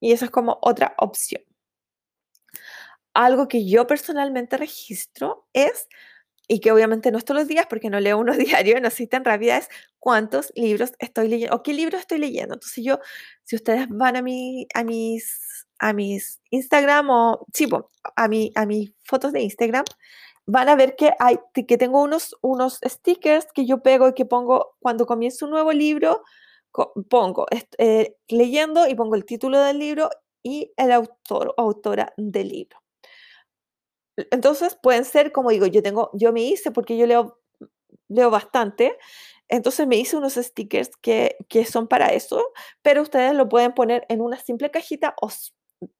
[0.00, 1.42] Y esa es como otra opción.
[3.12, 5.88] Algo que yo personalmente registro es
[6.48, 9.06] y que obviamente no es todos los días porque no leo uno diario, no soy
[9.06, 12.54] tan rápida, es cuántos libros estoy leyendo o qué libro estoy leyendo.
[12.54, 12.98] Entonces yo,
[13.44, 17.68] si ustedes van a, mi, a, mis, a mis Instagram o, sí,
[18.16, 19.84] a, mi, a mis fotos de Instagram,
[20.46, 24.26] van a ver que, hay, que tengo unos, unos stickers que yo pego y que
[24.26, 26.22] pongo cuando comienzo un nuevo libro,
[27.08, 27.46] pongo
[27.78, 30.10] eh, leyendo y pongo el título del libro
[30.42, 32.83] y el autor o autora del libro.
[34.16, 37.40] Entonces pueden ser, como digo, yo tengo, yo me hice porque yo leo,
[38.08, 38.96] leo bastante,
[39.48, 44.06] entonces me hice unos stickers que, que son para eso, pero ustedes lo pueden poner
[44.08, 45.30] en una simple cajita o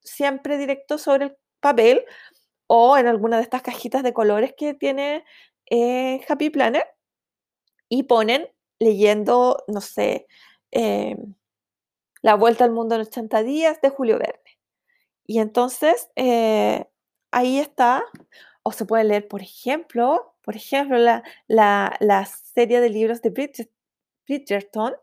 [0.02, 2.04] siempre directo sobre el papel
[2.66, 5.24] o en alguna de estas cajitas de colores que tiene
[5.70, 6.86] eh, Happy Planner
[7.88, 8.48] y ponen
[8.78, 10.26] leyendo, no sé,
[10.70, 11.34] em,
[12.22, 14.58] La Vuelta al Mundo en 80 días de Julio Verne.
[15.26, 16.86] Y entonces eh,
[17.34, 18.04] ahí está.
[18.62, 23.30] O se puede leer, por ejemplo, por ejemplo, la, la, serie de libros de
[24.26, 24.94] Bridgerton,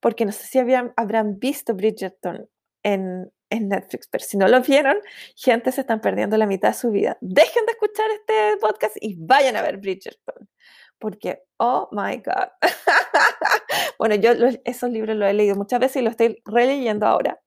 [0.00, 2.48] porque no sé si habrán visto Bridgerton
[2.82, 4.96] en, en Netflix, pero si no lo vieron,
[5.36, 7.18] gente se están perdiendo la mitad de su vida.
[7.20, 10.48] Dejen de escuchar este podcast y vayan a ver Bridgerton,
[10.98, 12.48] porque, oh my God.
[13.98, 14.30] bueno, yo
[14.64, 17.40] esos libros los he leído muchas veces y los estoy releyendo ahora,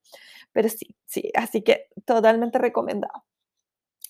[0.51, 3.23] pero sí, sí, así que totalmente recomendado.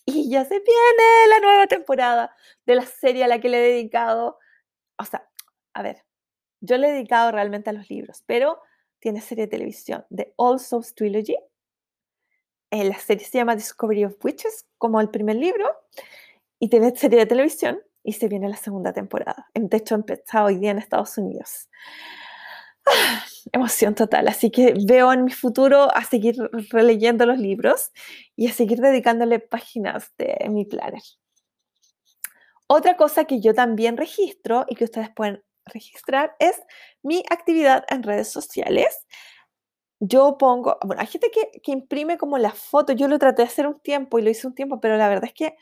[0.09, 2.33] Y ya se viene la nueva temporada
[2.65, 4.39] de la serie a la que le he dedicado.
[4.97, 5.29] O sea,
[5.73, 6.05] a ver,
[6.61, 8.61] yo le he dedicado realmente a los libros, pero
[8.99, 11.35] tiene serie de televisión de All Souls Trilogy.
[12.71, 15.65] Eh, la serie se llama Discovery of Witches, como el primer libro,
[16.57, 19.47] y tiene serie de televisión y se viene la segunda temporada.
[19.53, 21.69] De hecho, empezado hoy día en Estados Unidos.
[23.51, 24.27] Emoción total.
[24.27, 26.35] Así que veo en mi futuro a seguir
[26.69, 27.91] releyendo los libros
[28.35, 31.01] y a seguir dedicándole páginas de mi planner.
[32.67, 36.61] Otra cosa que yo también registro y que ustedes pueden registrar es
[37.01, 39.05] mi actividad en redes sociales.
[39.99, 43.47] yo pongo, bueno, hay gente que, que imprime como las fotos, yo lo traté de
[43.47, 45.55] hacer un tiempo y lo hice un tiempo, pero la verdad es que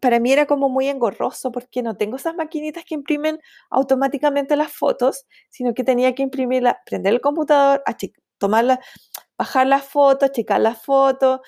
[0.00, 3.38] para mí era como muy engorroso porque no tengo esas maquinitas que imprimen
[3.70, 7.82] automáticamente las fotos, sino que tenía que imprimirla, prender el computador,
[8.38, 8.80] tomarla,
[9.36, 11.42] bajar la foto, checar la foto,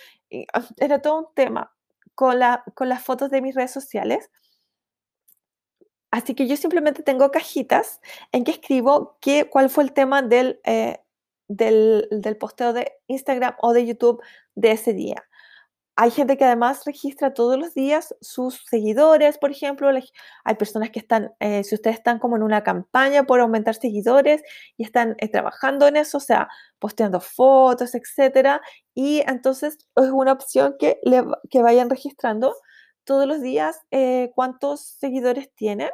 [0.53, 1.73] ah, era todo un tema
[2.15, 4.31] con, la, con las fotos de mis redes sociales.
[6.11, 8.01] Así que yo simplemente tengo cajitas
[8.33, 10.99] en que escribo qué, cuál fue el tema del, eh,
[12.39, 14.23] posteo de Instagram o de YouTube
[14.55, 15.25] de ese día.
[16.03, 19.91] Hay gente que además registra todos los días sus seguidores, por ejemplo.
[20.45, 24.41] Hay personas que están, eh, si ustedes están como en una campaña por aumentar seguidores
[24.79, 28.63] y están eh, trabajando en eso, o sea, posteando fotos, etcétera.
[28.95, 30.99] Y entonces es una opción que,
[31.51, 32.55] que vayan registrando
[33.05, 35.91] todos los días eh, cuántos seguidores tienen.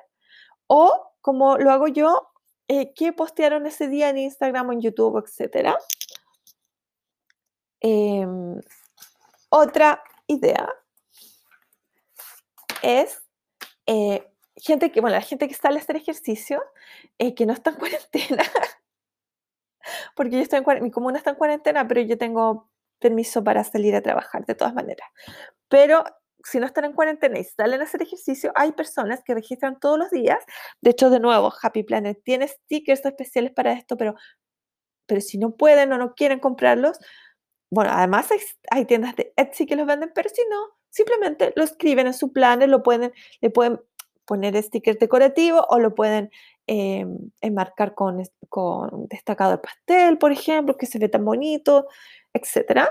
[0.68, 2.28] O como lo hago yo,
[2.68, 5.76] qué postearon ese día en Instagram en YouTube, etcétera.
[9.58, 10.68] Otra idea
[12.82, 13.22] es
[13.86, 16.62] eh, gente que, bueno, la gente que sale a hacer ejercicio,
[17.16, 18.42] eh, que no está en cuarentena,
[20.14, 23.96] porque yo estoy en mi comuna está en cuarentena, pero yo tengo permiso para salir
[23.96, 25.08] a trabajar de todas maneras.
[25.68, 26.04] Pero
[26.44, 29.98] si no están en cuarentena y salen a hacer ejercicio, hay personas que registran todos
[29.98, 30.44] los días.
[30.82, 34.16] De hecho, de nuevo, Happy Planet tiene stickers especiales para esto, pero,
[35.06, 36.98] pero si no pueden o no quieren comprarlos,
[37.76, 38.28] bueno, además
[38.70, 42.32] hay, tiendas de Etsy que los venden, pero si no, simplemente lo escriben en su
[42.32, 43.12] plan, lo pueden,
[43.42, 43.82] le pueden
[44.24, 46.30] poner stickers decorativos o lo pueden
[46.66, 47.04] eh,
[47.42, 51.86] enmarcar con, con destacado de pastel, por ejemplo, que se ve tan bonito,
[52.32, 52.88] etc.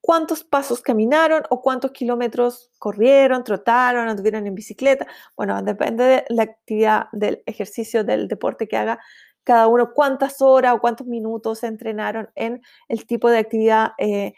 [0.00, 5.08] ¿Cuántos pasos caminaron o cuántos kilómetros corrieron, trotaron, anduvieron en bicicleta?
[5.36, 9.00] Bueno, depende de la actividad del ejercicio, del deporte que haga
[9.44, 14.34] cada uno cuántas horas o cuántos minutos se entrenaron en el tipo de actividad eh,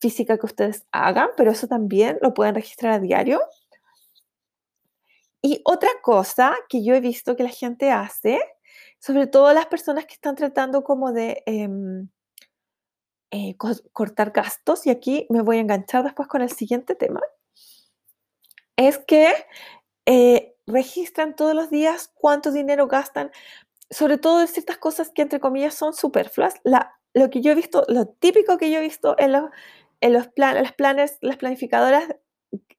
[0.00, 3.40] física que ustedes hagan, pero eso también lo pueden registrar a diario.
[5.42, 8.40] Y otra cosa que yo he visto que la gente hace,
[8.98, 12.08] sobre todo las personas que están tratando como de em,
[13.30, 13.56] eh,
[13.92, 17.20] cortar gastos, y aquí me voy a enganchar después con el siguiente tema,
[18.76, 19.32] es que
[20.06, 23.30] eh, registran todos los días cuánto dinero gastan
[23.90, 26.54] sobre todo de ciertas cosas que entre comillas son superfluas.
[27.14, 29.50] Lo que yo he visto, lo típico que yo he visto en los,
[30.00, 32.14] en los plan, las planes, las planificadoras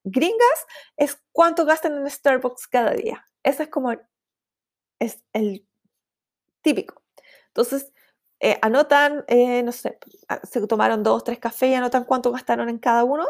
[0.04, 3.26] gringas es cuánto gastan en Starbucks cada día.
[3.43, 3.93] Ese es como
[5.00, 5.65] es el
[6.62, 7.04] típico.
[7.48, 7.93] Entonces,
[8.39, 9.98] eh, anotan, eh, no sé,
[10.43, 13.26] se tomaron dos, tres cafés y anotan cuánto gastaron en cada uno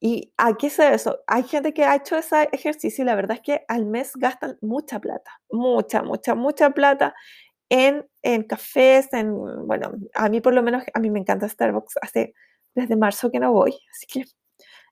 [0.00, 1.20] y aquí se eso.
[1.26, 4.58] Hay gente que ha hecho ese ejercicio y la verdad es que al mes gastan
[4.60, 7.14] mucha plata, mucha, mucha, mucha plata
[7.70, 9.34] en, en cafés, en,
[9.66, 12.34] bueno, a mí por lo menos, a mí me encanta Starbucks, hace
[12.74, 14.24] desde marzo que no voy, así que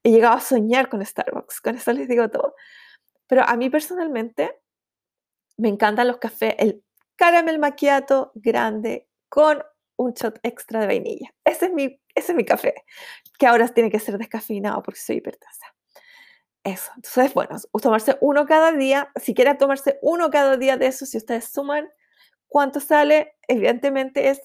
[0.02, 2.54] he llegado a soñar con Starbucks, con eso les digo todo.
[3.26, 4.58] Pero a mí personalmente
[5.56, 6.82] me encantan los cafés, el
[7.16, 9.62] caramel macchiato grande con
[9.96, 11.34] un shot extra de vainilla.
[11.44, 12.74] Ese es mi, ese es mi café,
[13.38, 15.66] que ahora tiene que ser descafeinado porque soy hipertensa.
[16.64, 16.92] Eso.
[16.96, 19.10] Entonces, bueno, tomarse uno cada día.
[19.20, 21.88] Si quieren tomarse uno cada día de eso, si ustedes suman
[22.46, 24.40] cuánto sale, evidentemente es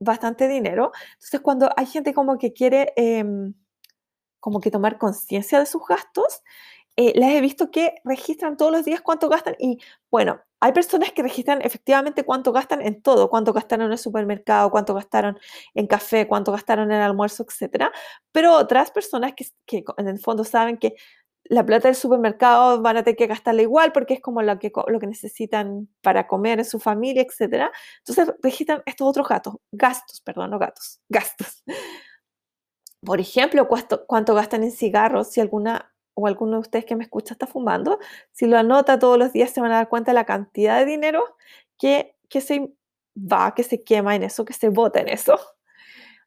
[0.00, 0.92] bastante dinero.
[1.14, 3.54] Entonces, cuando hay gente como que quiere em,
[4.40, 6.42] como que tomar conciencia de sus gastos,
[6.96, 9.78] eh, les he visto que registran todos los días cuánto gastan y
[10.10, 14.70] bueno, hay personas que registran efectivamente cuánto gastan en todo, cuánto gastaron en el supermercado,
[14.70, 15.38] cuánto gastaron
[15.74, 17.86] en café, cuánto gastaron en almuerzo, etc.
[18.30, 20.94] Pero otras personas que, que en el fondo saben que
[21.44, 24.70] la plata del supermercado van a tener que gastarla igual porque es como lo que,
[24.86, 27.70] lo que necesitan para comer en su familia, etc.
[27.98, 31.64] Entonces registran estos otros gastos, gastos, perdón, no gatos, gastos.
[33.04, 37.04] Por ejemplo, cuánto, cuánto gastan en cigarros, si alguna o alguno de ustedes que me
[37.04, 37.98] escucha está fumando,
[38.32, 40.84] si lo anota todos los días se van a dar cuenta de la cantidad de
[40.86, 41.36] dinero
[41.78, 42.72] que, que se
[43.16, 45.38] va, que se quema en eso, que se bota en eso.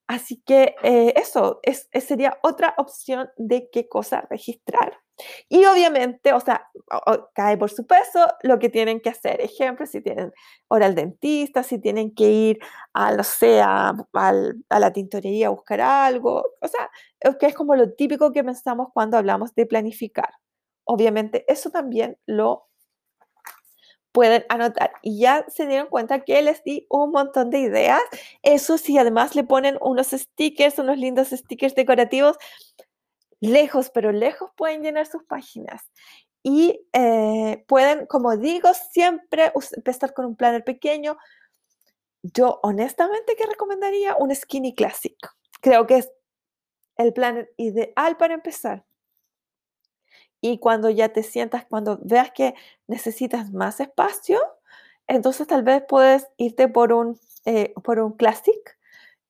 [0.07, 4.99] Así que eh, eso es, sería otra opción de qué cosa registrar.
[5.49, 6.69] Y obviamente, o sea,
[7.33, 9.41] cae por su peso lo que tienen que hacer.
[9.41, 10.33] Ejemplo, si tienen
[10.67, 12.59] hora al dentista, si tienen que ir
[12.93, 13.93] a, no sé, a,
[14.69, 16.43] la tintorería a buscar algo.
[16.61, 16.89] O sea,
[17.39, 20.33] que es como lo típico que pensamos cuando hablamos de planificar.
[20.85, 22.67] Obviamente, eso también lo
[24.15, 24.93] pueden anotar.
[25.01, 28.01] Y ya se dieron cuenta que les di un montón de ideas.
[28.43, 32.37] Eso sí, además le ponen unos stickers, unos lindos stickers decorativos.
[33.45, 35.83] Lejos, pero lejos pueden llenar sus páginas.
[36.43, 41.17] Y eh, pueden, como digo, siempre empezar con un planner pequeño.
[42.23, 45.15] yo honestamente que recomendaría un Skinny Classic.
[45.61, 46.11] Creo que es
[46.97, 48.85] el plan ideal para empezar.
[50.41, 52.55] Y cuando ya te sientas, cuando veas que
[52.87, 54.39] necesitas más espacio,
[55.07, 58.77] entonces tal vez puedes irte por un, eh, por un Classic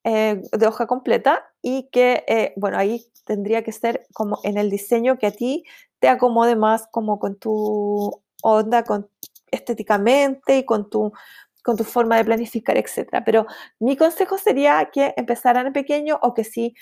[0.03, 4.69] eh, de hoja completa y que, eh, bueno, ahí tendría que ser como en el
[4.69, 5.63] diseño que a ti
[5.97, 8.83] te acomode más como con tu onda,
[9.49, 11.11] estéticamente y con tu,
[11.63, 13.23] con tu forma de planificar, etc.
[13.25, 13.47] Pero
[13.79, 16.75] mi consejo sería que empezaran en pequeño o que si,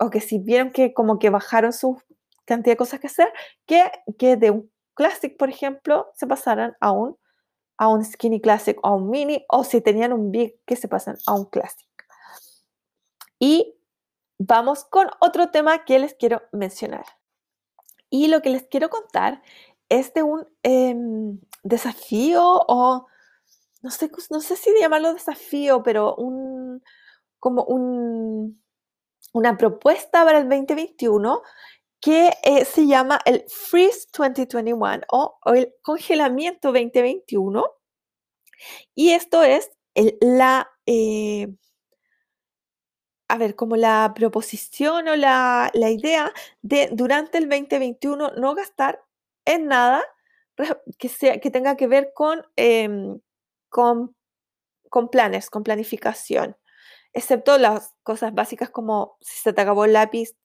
[0.00, 2.00] o que si vieron que como que bajaron su
[2.46, 3.30] cantidad de cosas que hacer,
[3.66, 7.18] que, que de un Classic, por ejemplo, se pasaran a un,
[7.76, 10.88] a un Skinny Classic o a un Mini, o si tenían un Big, que se
[10.88, 11.86] pasan a un Classic.
[13.38, 13.77] Y
[14.38, 17.04] vamos con otro tema que les quiero mencionar.
[18.10, 19.42] Y lo que les quiero contar
[19.88, 23.06] es de un em, desafío o
[23.82, 26.82] no sé, no sé si llamarlo desafío, pero un,
[27.38, 28.62] como un,
[29.32, 31.42] una propuesta para el 2021
[32.00, 37.64] que eh, se llama el Freeze 2021 o, el congelamiento 2021.
[38.94, 39.70] Y esto es
[40.20, 41.48] la, eh,
[43.28, 49.04] a ver, como la proposición o la, idea de durante el 2021 no gastar
[49.44, 50.02] en nada
[50.98, 53.20] que, sea, que tenga que ver con, em,
[53.68, 54.16] con,
[54.90, 56.56] con planes, con planificación,
[57.12, 60.36] excepto las cosas básicas como si se te acabó el lápiz,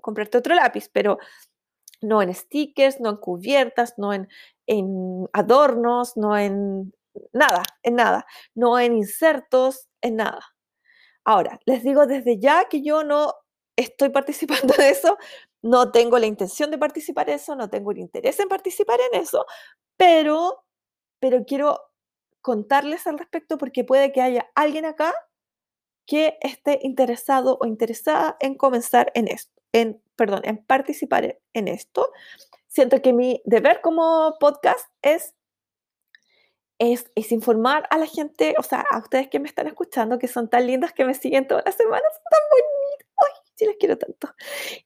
[0.00, 1.18] comprarte otro lápiz, pero
[2.00, 4.28] no en stickers, no en cubiertas, no en
[5.32, 6.92] adornos, no en
[7.32, 10.55] nada, en nada, no en insertos, en nada.
[11.26, 13.34] Ahora, les digo desde ya que yo no
[13.76, 15.18] estoy participando en eso,
[15.60, 19.20] no tengo la intención de participar en eso, no tengo el interés en participar en
[19.20, 19.44] eso,
[19.96, 20.64] pero,
[21.18, 21.80] pero quiero
[22.40, 25.12] contarles al respecto porque puede que haya alguien acá
[26.06, 32.08] que esté interesado o interesada en comenzar en esto, en, perdón, en participar en esto.
[32.68, 35.34] Siento que mi deber como podcast es
[36.78, 40.48] es, informar a la gente, o sea, a ustedes que me están escuchando, que son
[40.48, 43.98] tan lindas, que me siguen todas las semanas, son tan bonitas, ay, sí les quiero
[43.98, 44.34] tanto.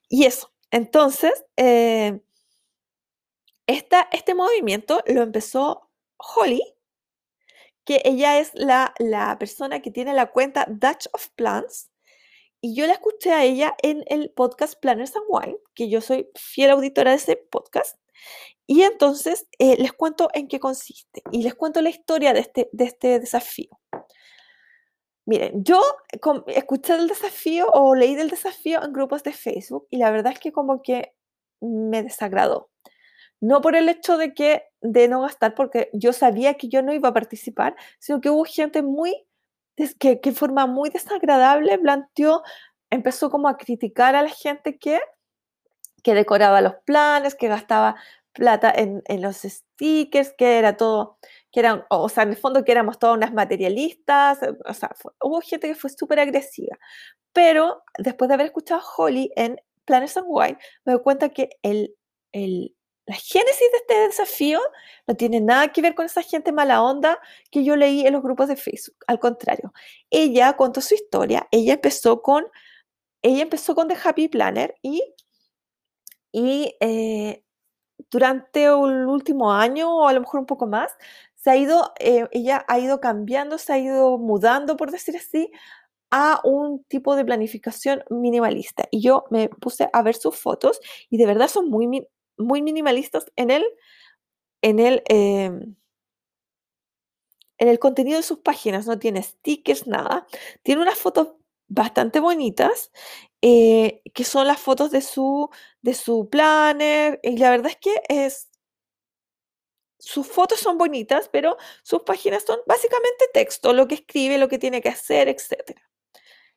[0.09, 2.21] Y eso, entonces, eh,
[3.67, 6.63] este movimiento lo empezó Holly,
[7.85, 11.91] que ella es la, la persona que tiene la cuenta Dutch of Plants,
[12.63, 16.29] y yo la escuché a ella en el podcast Planners and Wine, que yo soy
[16.35, 17.97] fiel auditora de ese podcast.
[18.67, 22.69] Y entonces eh, les cuento en qué consiste y les cuento la historia de este,
[22.71, 23.69] de este desafío.
[25.25, 25.81] Miren, yo
[26.47, 30.39] escuché el desafío o leí del desafío en grupos de Facebook y la verdad es
[30.39, 31.13] que como que
[31.59, 32.69] me desagradó.
[33.39, 36.93] No por el hecho de que de no gastar, porque yo sabía que yo no
[36.93, 39.25] iba a participar, sino que hubo gente muy
[39.99, 42.43] que, que forma muy desagradable planteó,
[42.89, 44.99] empezó como a criticar a la gente que
[46.03, 47.95] que decoraba los planes, que gastaba
[48.33, 51.17] plata en, los stickers, que era todo,
[51.51, 54.91] que eran, o sea, en el fondo que éramos todas unas materialistas, eh, o sea,
[55.21, 56.77] hubo gente que fue súper agresiva.
[57.33, 61.49] Pero después de haber escuchado a Holly en Planes and Wine, me doy cuenta que
[61.61, 61.95] el,
[62.31, 62.75] el,
[63.05, 64.59] la génesis de este desafío
[65.07, 68.23] no tiene nada que ver con esa gente mala onda que yo leí en los
[68.23, 68.97] grupos de Facebook.
[69.07, 69.73] Al contrario,
[70.09, 72.45] ella contó su historia, ella empezó con,
[73.21, 75.03] ella empezó con The Happy Planner y,
[76.31, 77.43] y eh,
[78.11, 80.91] durante el último año o a lo mejor un poco más,
[81.35, 85.51] se ha ido, eh, ella ha ido cambiando, se ha ido mudando, por decir así,
[86.11, 88.85] a un tipo de planificación minimalista.
[88.91, 90.79] Y yo me puse a ver sus fotos
[91.09, 92.07] y de verdad son muy,
[92.37, 93.65] muy minimalistas en el,
[94.61, 95.75] en el, em,
[97.57, 98.87] en el contenido de sus páginas.
[98.87, 100.27] No tiene stickers, nada.
[100.63, 101.29] Tiene unas fotos
[101.71, 102.91] bastante bonitas,
[103.41, 105.49] eh, que son las fotos de su,
[105.81, 107.19] de su planner.
[107.23, 108.49] Y la verdad es que es,
[109.97, 114.59] sus fotos son bonitas, pero sus páginas son básicamente texto, lo que escribe, lo que
[114.59, 115.79] tiene que hacer, etc.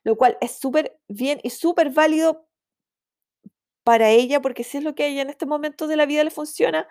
[0.03, 2.47] Lo cual es súper bien y súper válido
[3.83, 6.23] para ella, porque si es lo que a ella en este momento de la vida
[6.23, 6.87] le funciona,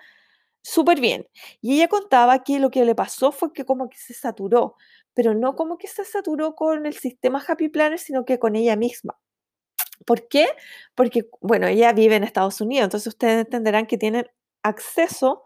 [0.63, 1.29] súper bien.
[1.61, 4.77] Y ella contaba que lo que le pasó fue que como que se saturó,
[5.15, 8.77] pero no como que se saturó con el sistema Happy Planner, sino que con ella
[8.77, 9.19] misma.
[10.07, 10.49] ¿Por qué?
[10.95, 14.29] Porque, bueno, ella vive en Estados Unidos, entonces ustedes entenderán que tienen
[14.63, 15.45] acceso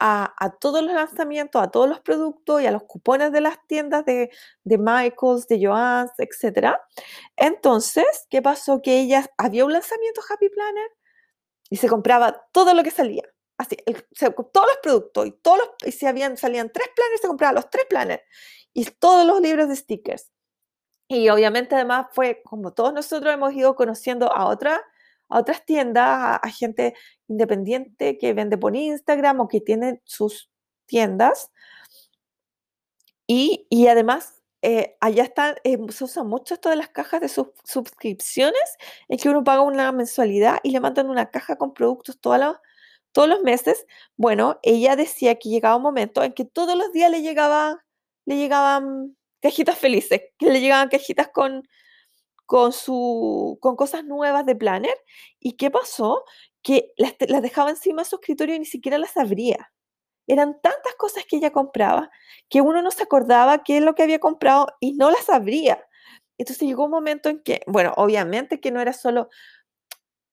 [0.00, 4.04] a, todos los lanzamientos, a todos los productos y a los cupones de las tiendas
[4.04, 4.30] de,
[4.64, 6.76] de Michaels, de Joann's, etc.
[7.36, 8.82] Entonces, ¿qué pasó?
[8.82, 10.90] Que ella había un lanzamiento Happy Planner
[11.70, 13.22] y se compraba todo lo que salía.
[13.56, 13.76] Así,
[14.52, 17.70] todos los productos y todos los, y si habían, salían tres planners, se compraba los
[17.70, 18.22] tres planners.
[18.74, 20.30] Y todos los libros de stickers.
[21.08, 24.82] Y obviamente además fue como todos nosotros hemos ido conociendo a, otra,
[25.28, 26.94] a otras tiendas, a, gente
[27.28, 30.50] independiente que vende por Instagram o que tiene sus
[30.86, 31.50] tiendas.
[33.26, 37.28] Y, y además eh, allá están, eh, se usa mucho esto de las cajas de
[37.28, 42.38] suscripciones, en que uno paga una mensualidad y le mandan una caja con productos todos
[42.38, 42.56] los,
[43.12, 43.86] todos los meses.
[44.16, 47.84] Bueno, ella decía que llegaba un momento en que todos los días le, llegaba,
[48.26, 51.68] le llegaban cajitas felices, que le llegaban cajitas con,
[52.46, 54.96] con, su, con cosas nuevas de Planner.
[55.40, 56.24] ¿Y qué pasó?
[56.62, 59.72] Que las, las dejaba encima de su escritorio y ni siquiera las abría.
[60.26, 62.10] Eran tantas cosas que ella compraba
[62.48, 65.84] que uno no se acordaba qué es lo que había comprado y no las abría.
[66.38, 69.28] Entonces llegó un momento en que, bueno, obviamente que no era solo,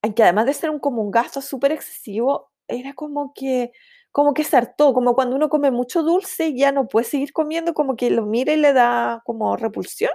[0.01, 3.71] en que además de ser un, como un gasto súper excesivo, era como que,
[4.12, 7.34] como que se hartó, como cuando uno come mucho dulce y ya no puede seguir
[7.34, 10.12] comiendo, como que lo mira y le da como repulsión.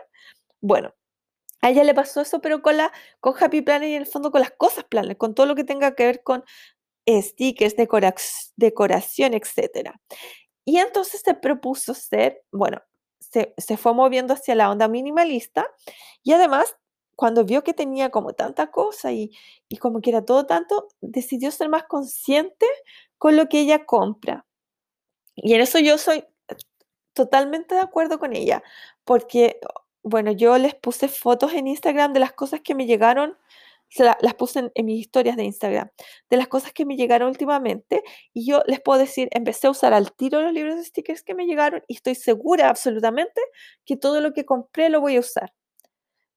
[0.61, 0.95] Bueno,
[1.63, 4.31] a ella le pasó eso, pero con, la, con Happy Planet y en el fondo
[4.31, 6.45] con las cosas Planet, con todo lo que tenga que ver con
[7.09, 7.77] stickers,
[8.57, 9.91] decoración, etc.
[10.65, 12.83] Y entonces se propuso ser, bueno,
[13.21, 15.67] se, fue moviendo hacia la onda minimalista
[16.23, 16.77] y además
[17.15, 19.31] cuando vio que tenía como tanta cosa y,
[19.69, 22.67] y, como que era todo tanto, decidió ser más consciente
[23.19, 24.47] con lo que ella compra.
[25.35, 26.25] Y en eso yo soy
[27.13, 28.63] totalmente de acuerdo con ella,
[29.05, 29.61] porque,
[30.03, 33.37] bueno, yo les puse fotos en Instagram de las cosas que me llegaron
[34.21, 35.91] las puse en, mis historias de Instagram,
[36.29, 38.03] de las cosas que me llegaron últimamente
[38.33, 41.35] y yo les puedo decir, empecé a usar al tiro los libros de stickers que
[41.35, 43.41] me llegaron y estoy segura absolutamente
[43.85, 45.53] que todo lo que compré lo voy a usar.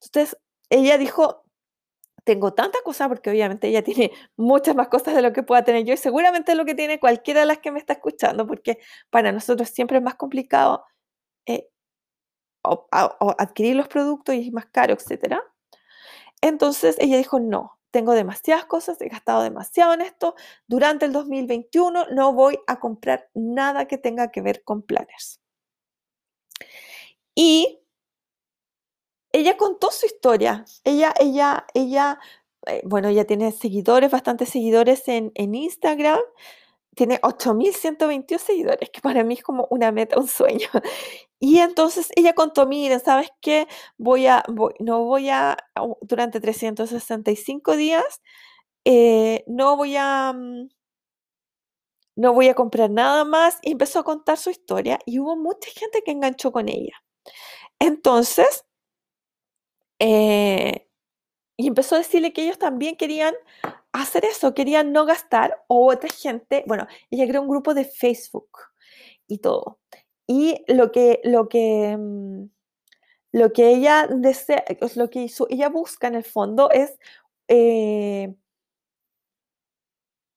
[0.02, 0.38] Entonces,
[0.70, 1.44] ella dijo,
[2.24, 5.84] tengo tantas cosas porque obviamente ella tiene muchas más cosas de lo que pueda tener
[5.86, 9.32] yo y seguramente lo que tiene cualquiera de las que me está escuchando porque para
[9.32, 10.86] nosotros siempre es más complicado
[11.46, 11.70] eh,
[13.38, 15.44] adquirir los productos y es más caro, etcétera.
[16.42, 20.36] Entonces ella dijo, no, tengo demasiadas cosas, he gastado demasiado en esto,
[20.68, 25.40] durante el 2021 no voy a comprar nada que tenga que ver con planners.
[27.36, 27.80] Y
[29.32, 30.66] ella contó su historia.
[30.84, 32.20] Ella, ella, ella,
[32.68, 36.20] eh, bueno, ella tiene seguidores, bastantes seguidores en, en Instagram.
[36.96, 40.68] Tiene 8.121 seguidores, que para mí es como una meta, un sueño.
[41.42, 43.68] Y entonces ella contó, miren, ¿sabes qué?
[43.98, 44.44] Voy a,
[44.80, 45.58] no voy a,
[46.02, 48.22] durante 365 días,
[48.86, 50.70] eh, no voy a, mm,
[52.16, 53.60] no voy a comprar nada más.
[53.62, 56.94] Y empezó a contar su historia y hubo mucha gente que enganchó con ella.
[57.80, 58.66] Entonces,
[60.00, 60.88] eh,
[61.58, 63.36] y empezó a decirle que ellos también querían
[63.92, 68.50] hacer eso, querían no gastar, o otra gente, bueno, ella creó un grupo de Facebook
[69.28, 69.80] y todo.
[70.28, 72.46] Y lo que, lo que, mm,
[73.34, 74.64] lo que ella desea,
[74.96, 76.98] lo que ella busca en el fondo es
[77.50, 78.36] eh,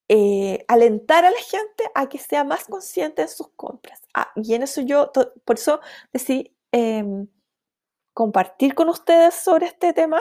[0.09, 4.01] eh, alentar a la gente a que sea más consciente en sus compras.
[4.15, 5.11] Ah, y en eso yo,
[5.45, 5.81] por eso
[6.13, 7.29] decidí em,
[8.15, 10.21] compartir con ustedes sobre este tema,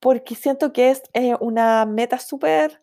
[0.00, 2.82] porque siento que es eh, una meta súper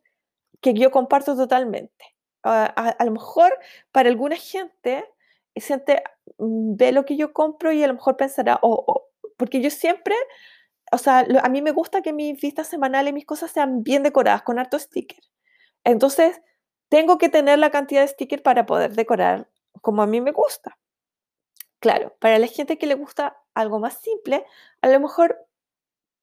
[0.62, 2.06] que yo comparto totalmente.
[2.44, 3.52] a, a, lo mejor
[3.92, 5.06] para alguna gente
[5.56, 6.04] siente,
[6.38, 10.16] mm, ve lo que yo compro y a lo mejor pensará, o porque yo siempre,
[10.92, 14.44] o sea, a mí me gusta que mis vistas semanales, mis cosas sean bien decoradas,
[14.44, 15.20] con harto sticker.
[15.84, 16.42] Entonces,
[16.90, 19.50] tengo que tener la cantidad de sticker para poder decorar
[19.82, 20.78] como a mí me gusta.
[21.80, 24.46] Claro, para la gente que le gusta algo más simple,
[24.82, 25.48] a lo mejor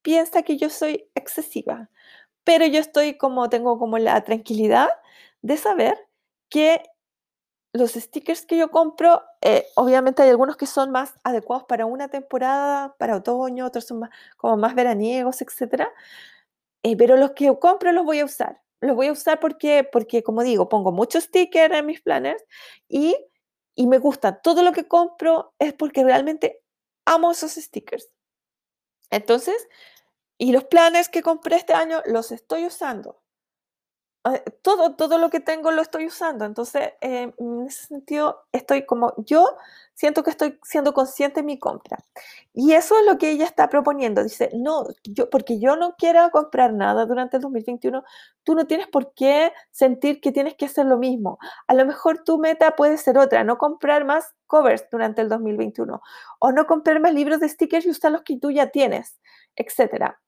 [0.03, 1.91] piensa que yo soy excesiva,
[2.45, 4.89] pero yo estoy como, tengo como la tranquilidad
[5.43, 5.97] de saber
[6.49, 6.83] que
[7.73, 12.09] los stickers que yo compro, eh, obviamente hay algunos que son más adecuados para una
[12.09, 15.89] temporada, para otoño, otros son más, como más veraniegos, etc.
[16.83, 18.61] Eh, pero los que compro los voy a usar.
[18.81, 22.45] Los voy a usar porque, porque como digo, pongo muchos stickers en mis planners
[22.89, 23.17] y,
[23.75, 24.41] y me gusta.
[24.43, 26.62] Todo lo que compro es porque realmente
[27.07, 28.09] amo esos stickers.
[29.11, 29.69] Entonces,
[30.39, 33.22] y los planners que compré este año los estoy usando.
[34.63, 36.45] Todo, todo lo que tengo lo estoy usando.
[36.45, 39.45] Entonces, eh, en ese sentido, estoy como, yo
[39.95, 41.99] siento que estoy siendo consciente de mi compra.
[42.55, 44.23] Y eso es lo que ella está proponiendo.
[44.23, 48.05] Dice, no, yo, porque yo no quiero comprar nada durante el 2021,
[48.45, 51.39] tú no tienes por qué sentir que tienes que hacer lo mismo.
[51.67, 56.01] A lo mejor tu meta puede ser otra, no comprar más covers durante el 2021
[56.39, 59.19] o no comprar más libros de stickers y usar los que tú ya tienes,
[59.57, 60.21] etcétera.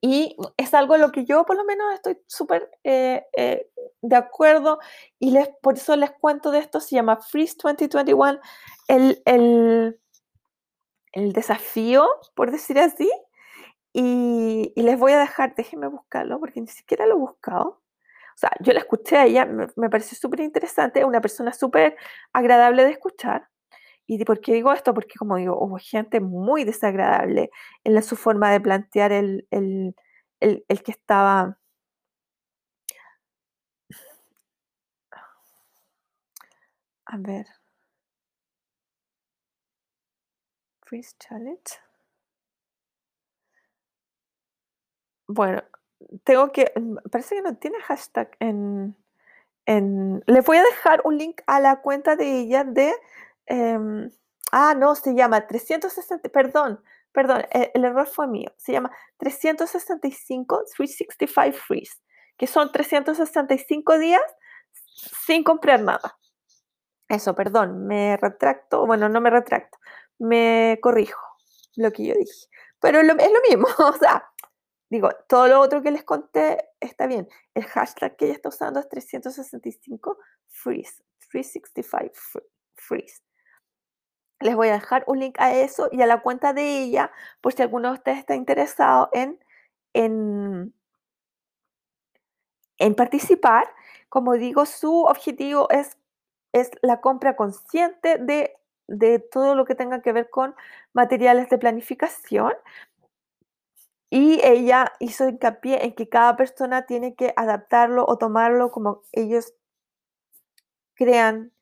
[0.00, 3.68] Y es algo en lo que yo por lo menos estoy súper eh, eh,
[4.00, 4.78] de acuerdo
[5.18, 8.40] y les, por eso les cuento de esto, se llama Freeze 2021.
[8.86, 10.00] El, el,
[11.12, 13.10] el desafío, por decir así.
[13.92, 17.82] Y, les voy a dejar, déjenme buscarlo, porque ni siquiera lo he buscado.
[18.34, 21.96] O sea, yo la escuché a ella, me, me pareció súper interesante, una persona súper
[22.32, 23.48] agradable de escuchar.
[24.08, 24.94] ¿Y por qué digo esto?
[24.94, 27.50] Porque, como digo, hubo gente muy desagradable
[27.84, 29.94] en su forma de plantear el, el,
[30.40, 31.58] el, el que estaba
[37.06, 37.46] A ver.
[40.86, 41.78] Freeze Challenge.
[45.28, 45.62] Bueno,
[46.24, 46.72] tengo que.
[46.76, 48.96] Mm, parece que no tiene hashtag en.
[49.66, 52.92] en les voy a dejar un link a la cuenta de ella de.
[53.48, 54.10] Em,
[54.52, 56.28] ah, no, se llama 360.
[56.28, 56.82] Perdón,
[57.12, 58.52] perdón, el, el error fue mío.
[58.56, 61.96] Se llama 365 365 Freeze,
[62.36, 64.22] que son 365 días
[65.26, 66.18] sin comprar nada.
[67.08, 69.78] Eso, perdón, me retracto, bueno, no me retracto,
[70.18, 71.20] me corrijo
[71.76, 72.48] lo que yo dije.
[72.80, 74.28] Pero es lo mismo, o sea,
[74.90, 77.28] digo, todo lo otro que les conté está bien.
[77.54, 80.18] El hashtag que ella está usando es 365
[80.48, 82.12] freeze, 365
[82.74, 83.22] freeze.
[84.40, 87.10] Les voy a dejar un link a eso y a la cuenta de ella,
[87.40, 89.38] por si alguno de ustedes está interesado en,
[89.94, 90.72] en,
[92.78, 93.68] en participar.
[94.08, 95.98] Como digo, su objetivo es
[96.52, 98.54] es la compra consciente de,
[99.30, 100.54] todo lo que tenga que ver con
[100.92, 102.52] materiales de planificación.
[104.10, 109.52] Y ella hizo hincapié en que cada persona tiene que adaptarlo o tomarlo como ellos
[110.94, 111.52] crean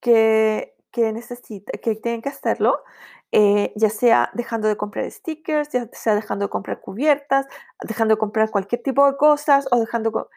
[0.00, 2.82] que, que necesita, que tienen que hacerlo,
[3.30, 7.44] eh, ya sea dejando de comprar stickers, ya sea dejando de comprar cubiertas,
[7.86, 10.30] dejando de comprar cualquier tipo de cosas o dejando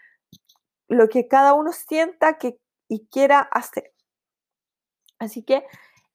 [0.89, 3.93] lo que cada uno sienta que y quiera hacer.
[5.18, 5.66] Así que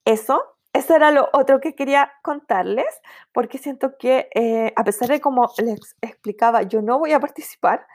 [0.05, 0.42] eso,
[0.74, 3.01] eso era lo otro que quería contarles,
[3.32, 7.86] porque siento que eh, a pesar de como les explicaba, yo no voy a participar,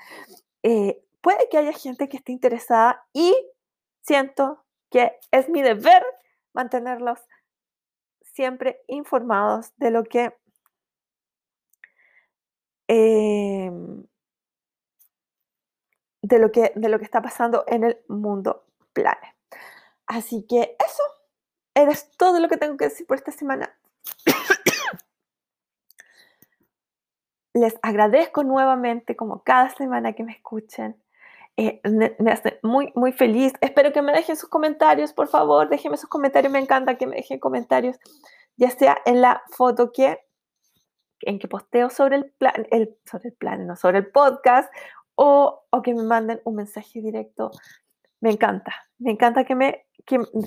[0.64, 3.36] eh, puede que haya gente que esté interesada y
[4.02, 6.04] siento que es mi deber
[6.54, 7.20] mantenerlos
[8.22, 10.34] siempre informados de lo que
[12.88, 14.04] em,
[16.22, 19.34] de lo que de lo que está pasando en el mundo planes.
[20.08, 21.04] Así que eso,
[21.76, 23.78] eres todo lo que tengo que decir por esta semana.
[27.54, 31.00] Les agradezco nuevamente, como cada semana que me escuchen.
[31.60, 33.52] Eh, me, hace muy, muy feliz.
[33.60, 36.54] Espero que me dejen sus comentarios, por favor, déjenme sus comentarios.
[36.54, 37.98] Me encanta que me dejen comentarios,
[38.56, 40.20] ya sea en la foto que
[41.22, 44.74] en que posteo sobre el plan, el, sobre el plan, no sobre el podcast,
[45.16, 47.52] o, o que me manden un mensaje directo
[48.22, 49.86] me encanta, me encanta que me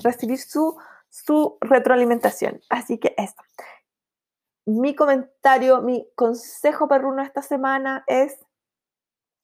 [0.03, 0.75] recibir su,
[1.09, 2.61] su retroalimentación.
[2.69, 3.35] Así que eso.
[4.65, 8.39] Mi comentario, mi consejo perruno esta semana es,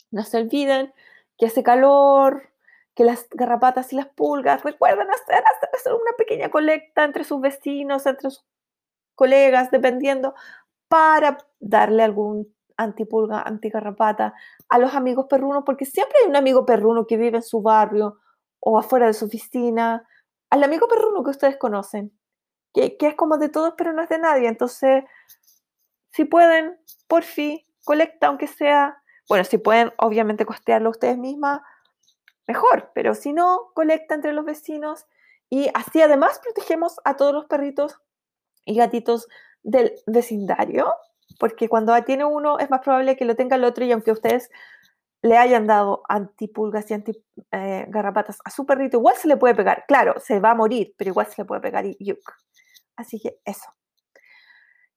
[0.10, 0.94] no se olviden
[1.40, 2.50] que hace calor,
[2.94, 5.42] que las garrapatas y las pulgas, recuerden hacer,
[5.74, 8.46] hacer una pequeña colecta entre sus vecinos, entre sus
[9.16, 10.36] colegas, dependiendo,
[10.90, 14.34] para darle algún antipulga, antigarrapata,
[14.70, 18.20] a los amigos perrunos, porque siempre hay un amigo perruno que vive en su barrio
[18.60, 20.06] o afuera de su oficina,
[20.50, 22.12] al amigo perruno que ustedes conocen,
[22.74, 24.48] que, es como de todos pero no es de nadie.
[24.48, 25.04] Entonces,
[26.12, 26.78] si pueden,
[27.08, 28.99] por fin, colecta, aunque sea,
[29.30, 31.62] bueno, si pueden, obviamente costearlo ustedes mismas,
[32.48, 35.06] mejor, pero si no, colecta entre los vecinos
[35.50, 38.02] y así además protegemos a todos los perritos
[38.66, 39.28] y gatitos
[39.64, 40.94] del vecindario
[41.38, 44.50] porque cuando tiene uno es más probable que lo tenga el otro y aunque ustedes
[45.22, 49.84] le hayan dado antipulgas y antigarrapatas eh, a su perrito, igual se le puede pegar.
[49.88, 52.20] Claro, se va a morir, pero igual se le puede pegar y yuk.
[52.96, 53.70] Así que eso.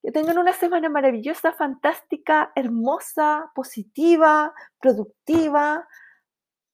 [0.02, 5.86] Que tengan una semana maravillosa, fantástica, hermosa, positiva, productiva.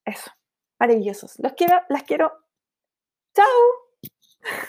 [0.05, 0.31] Eso,
[0.79, 1.39] maravillosos.
[1.39, 2.33] Los quiero, las quiero.
[3.35, 4.69] ¡Chao!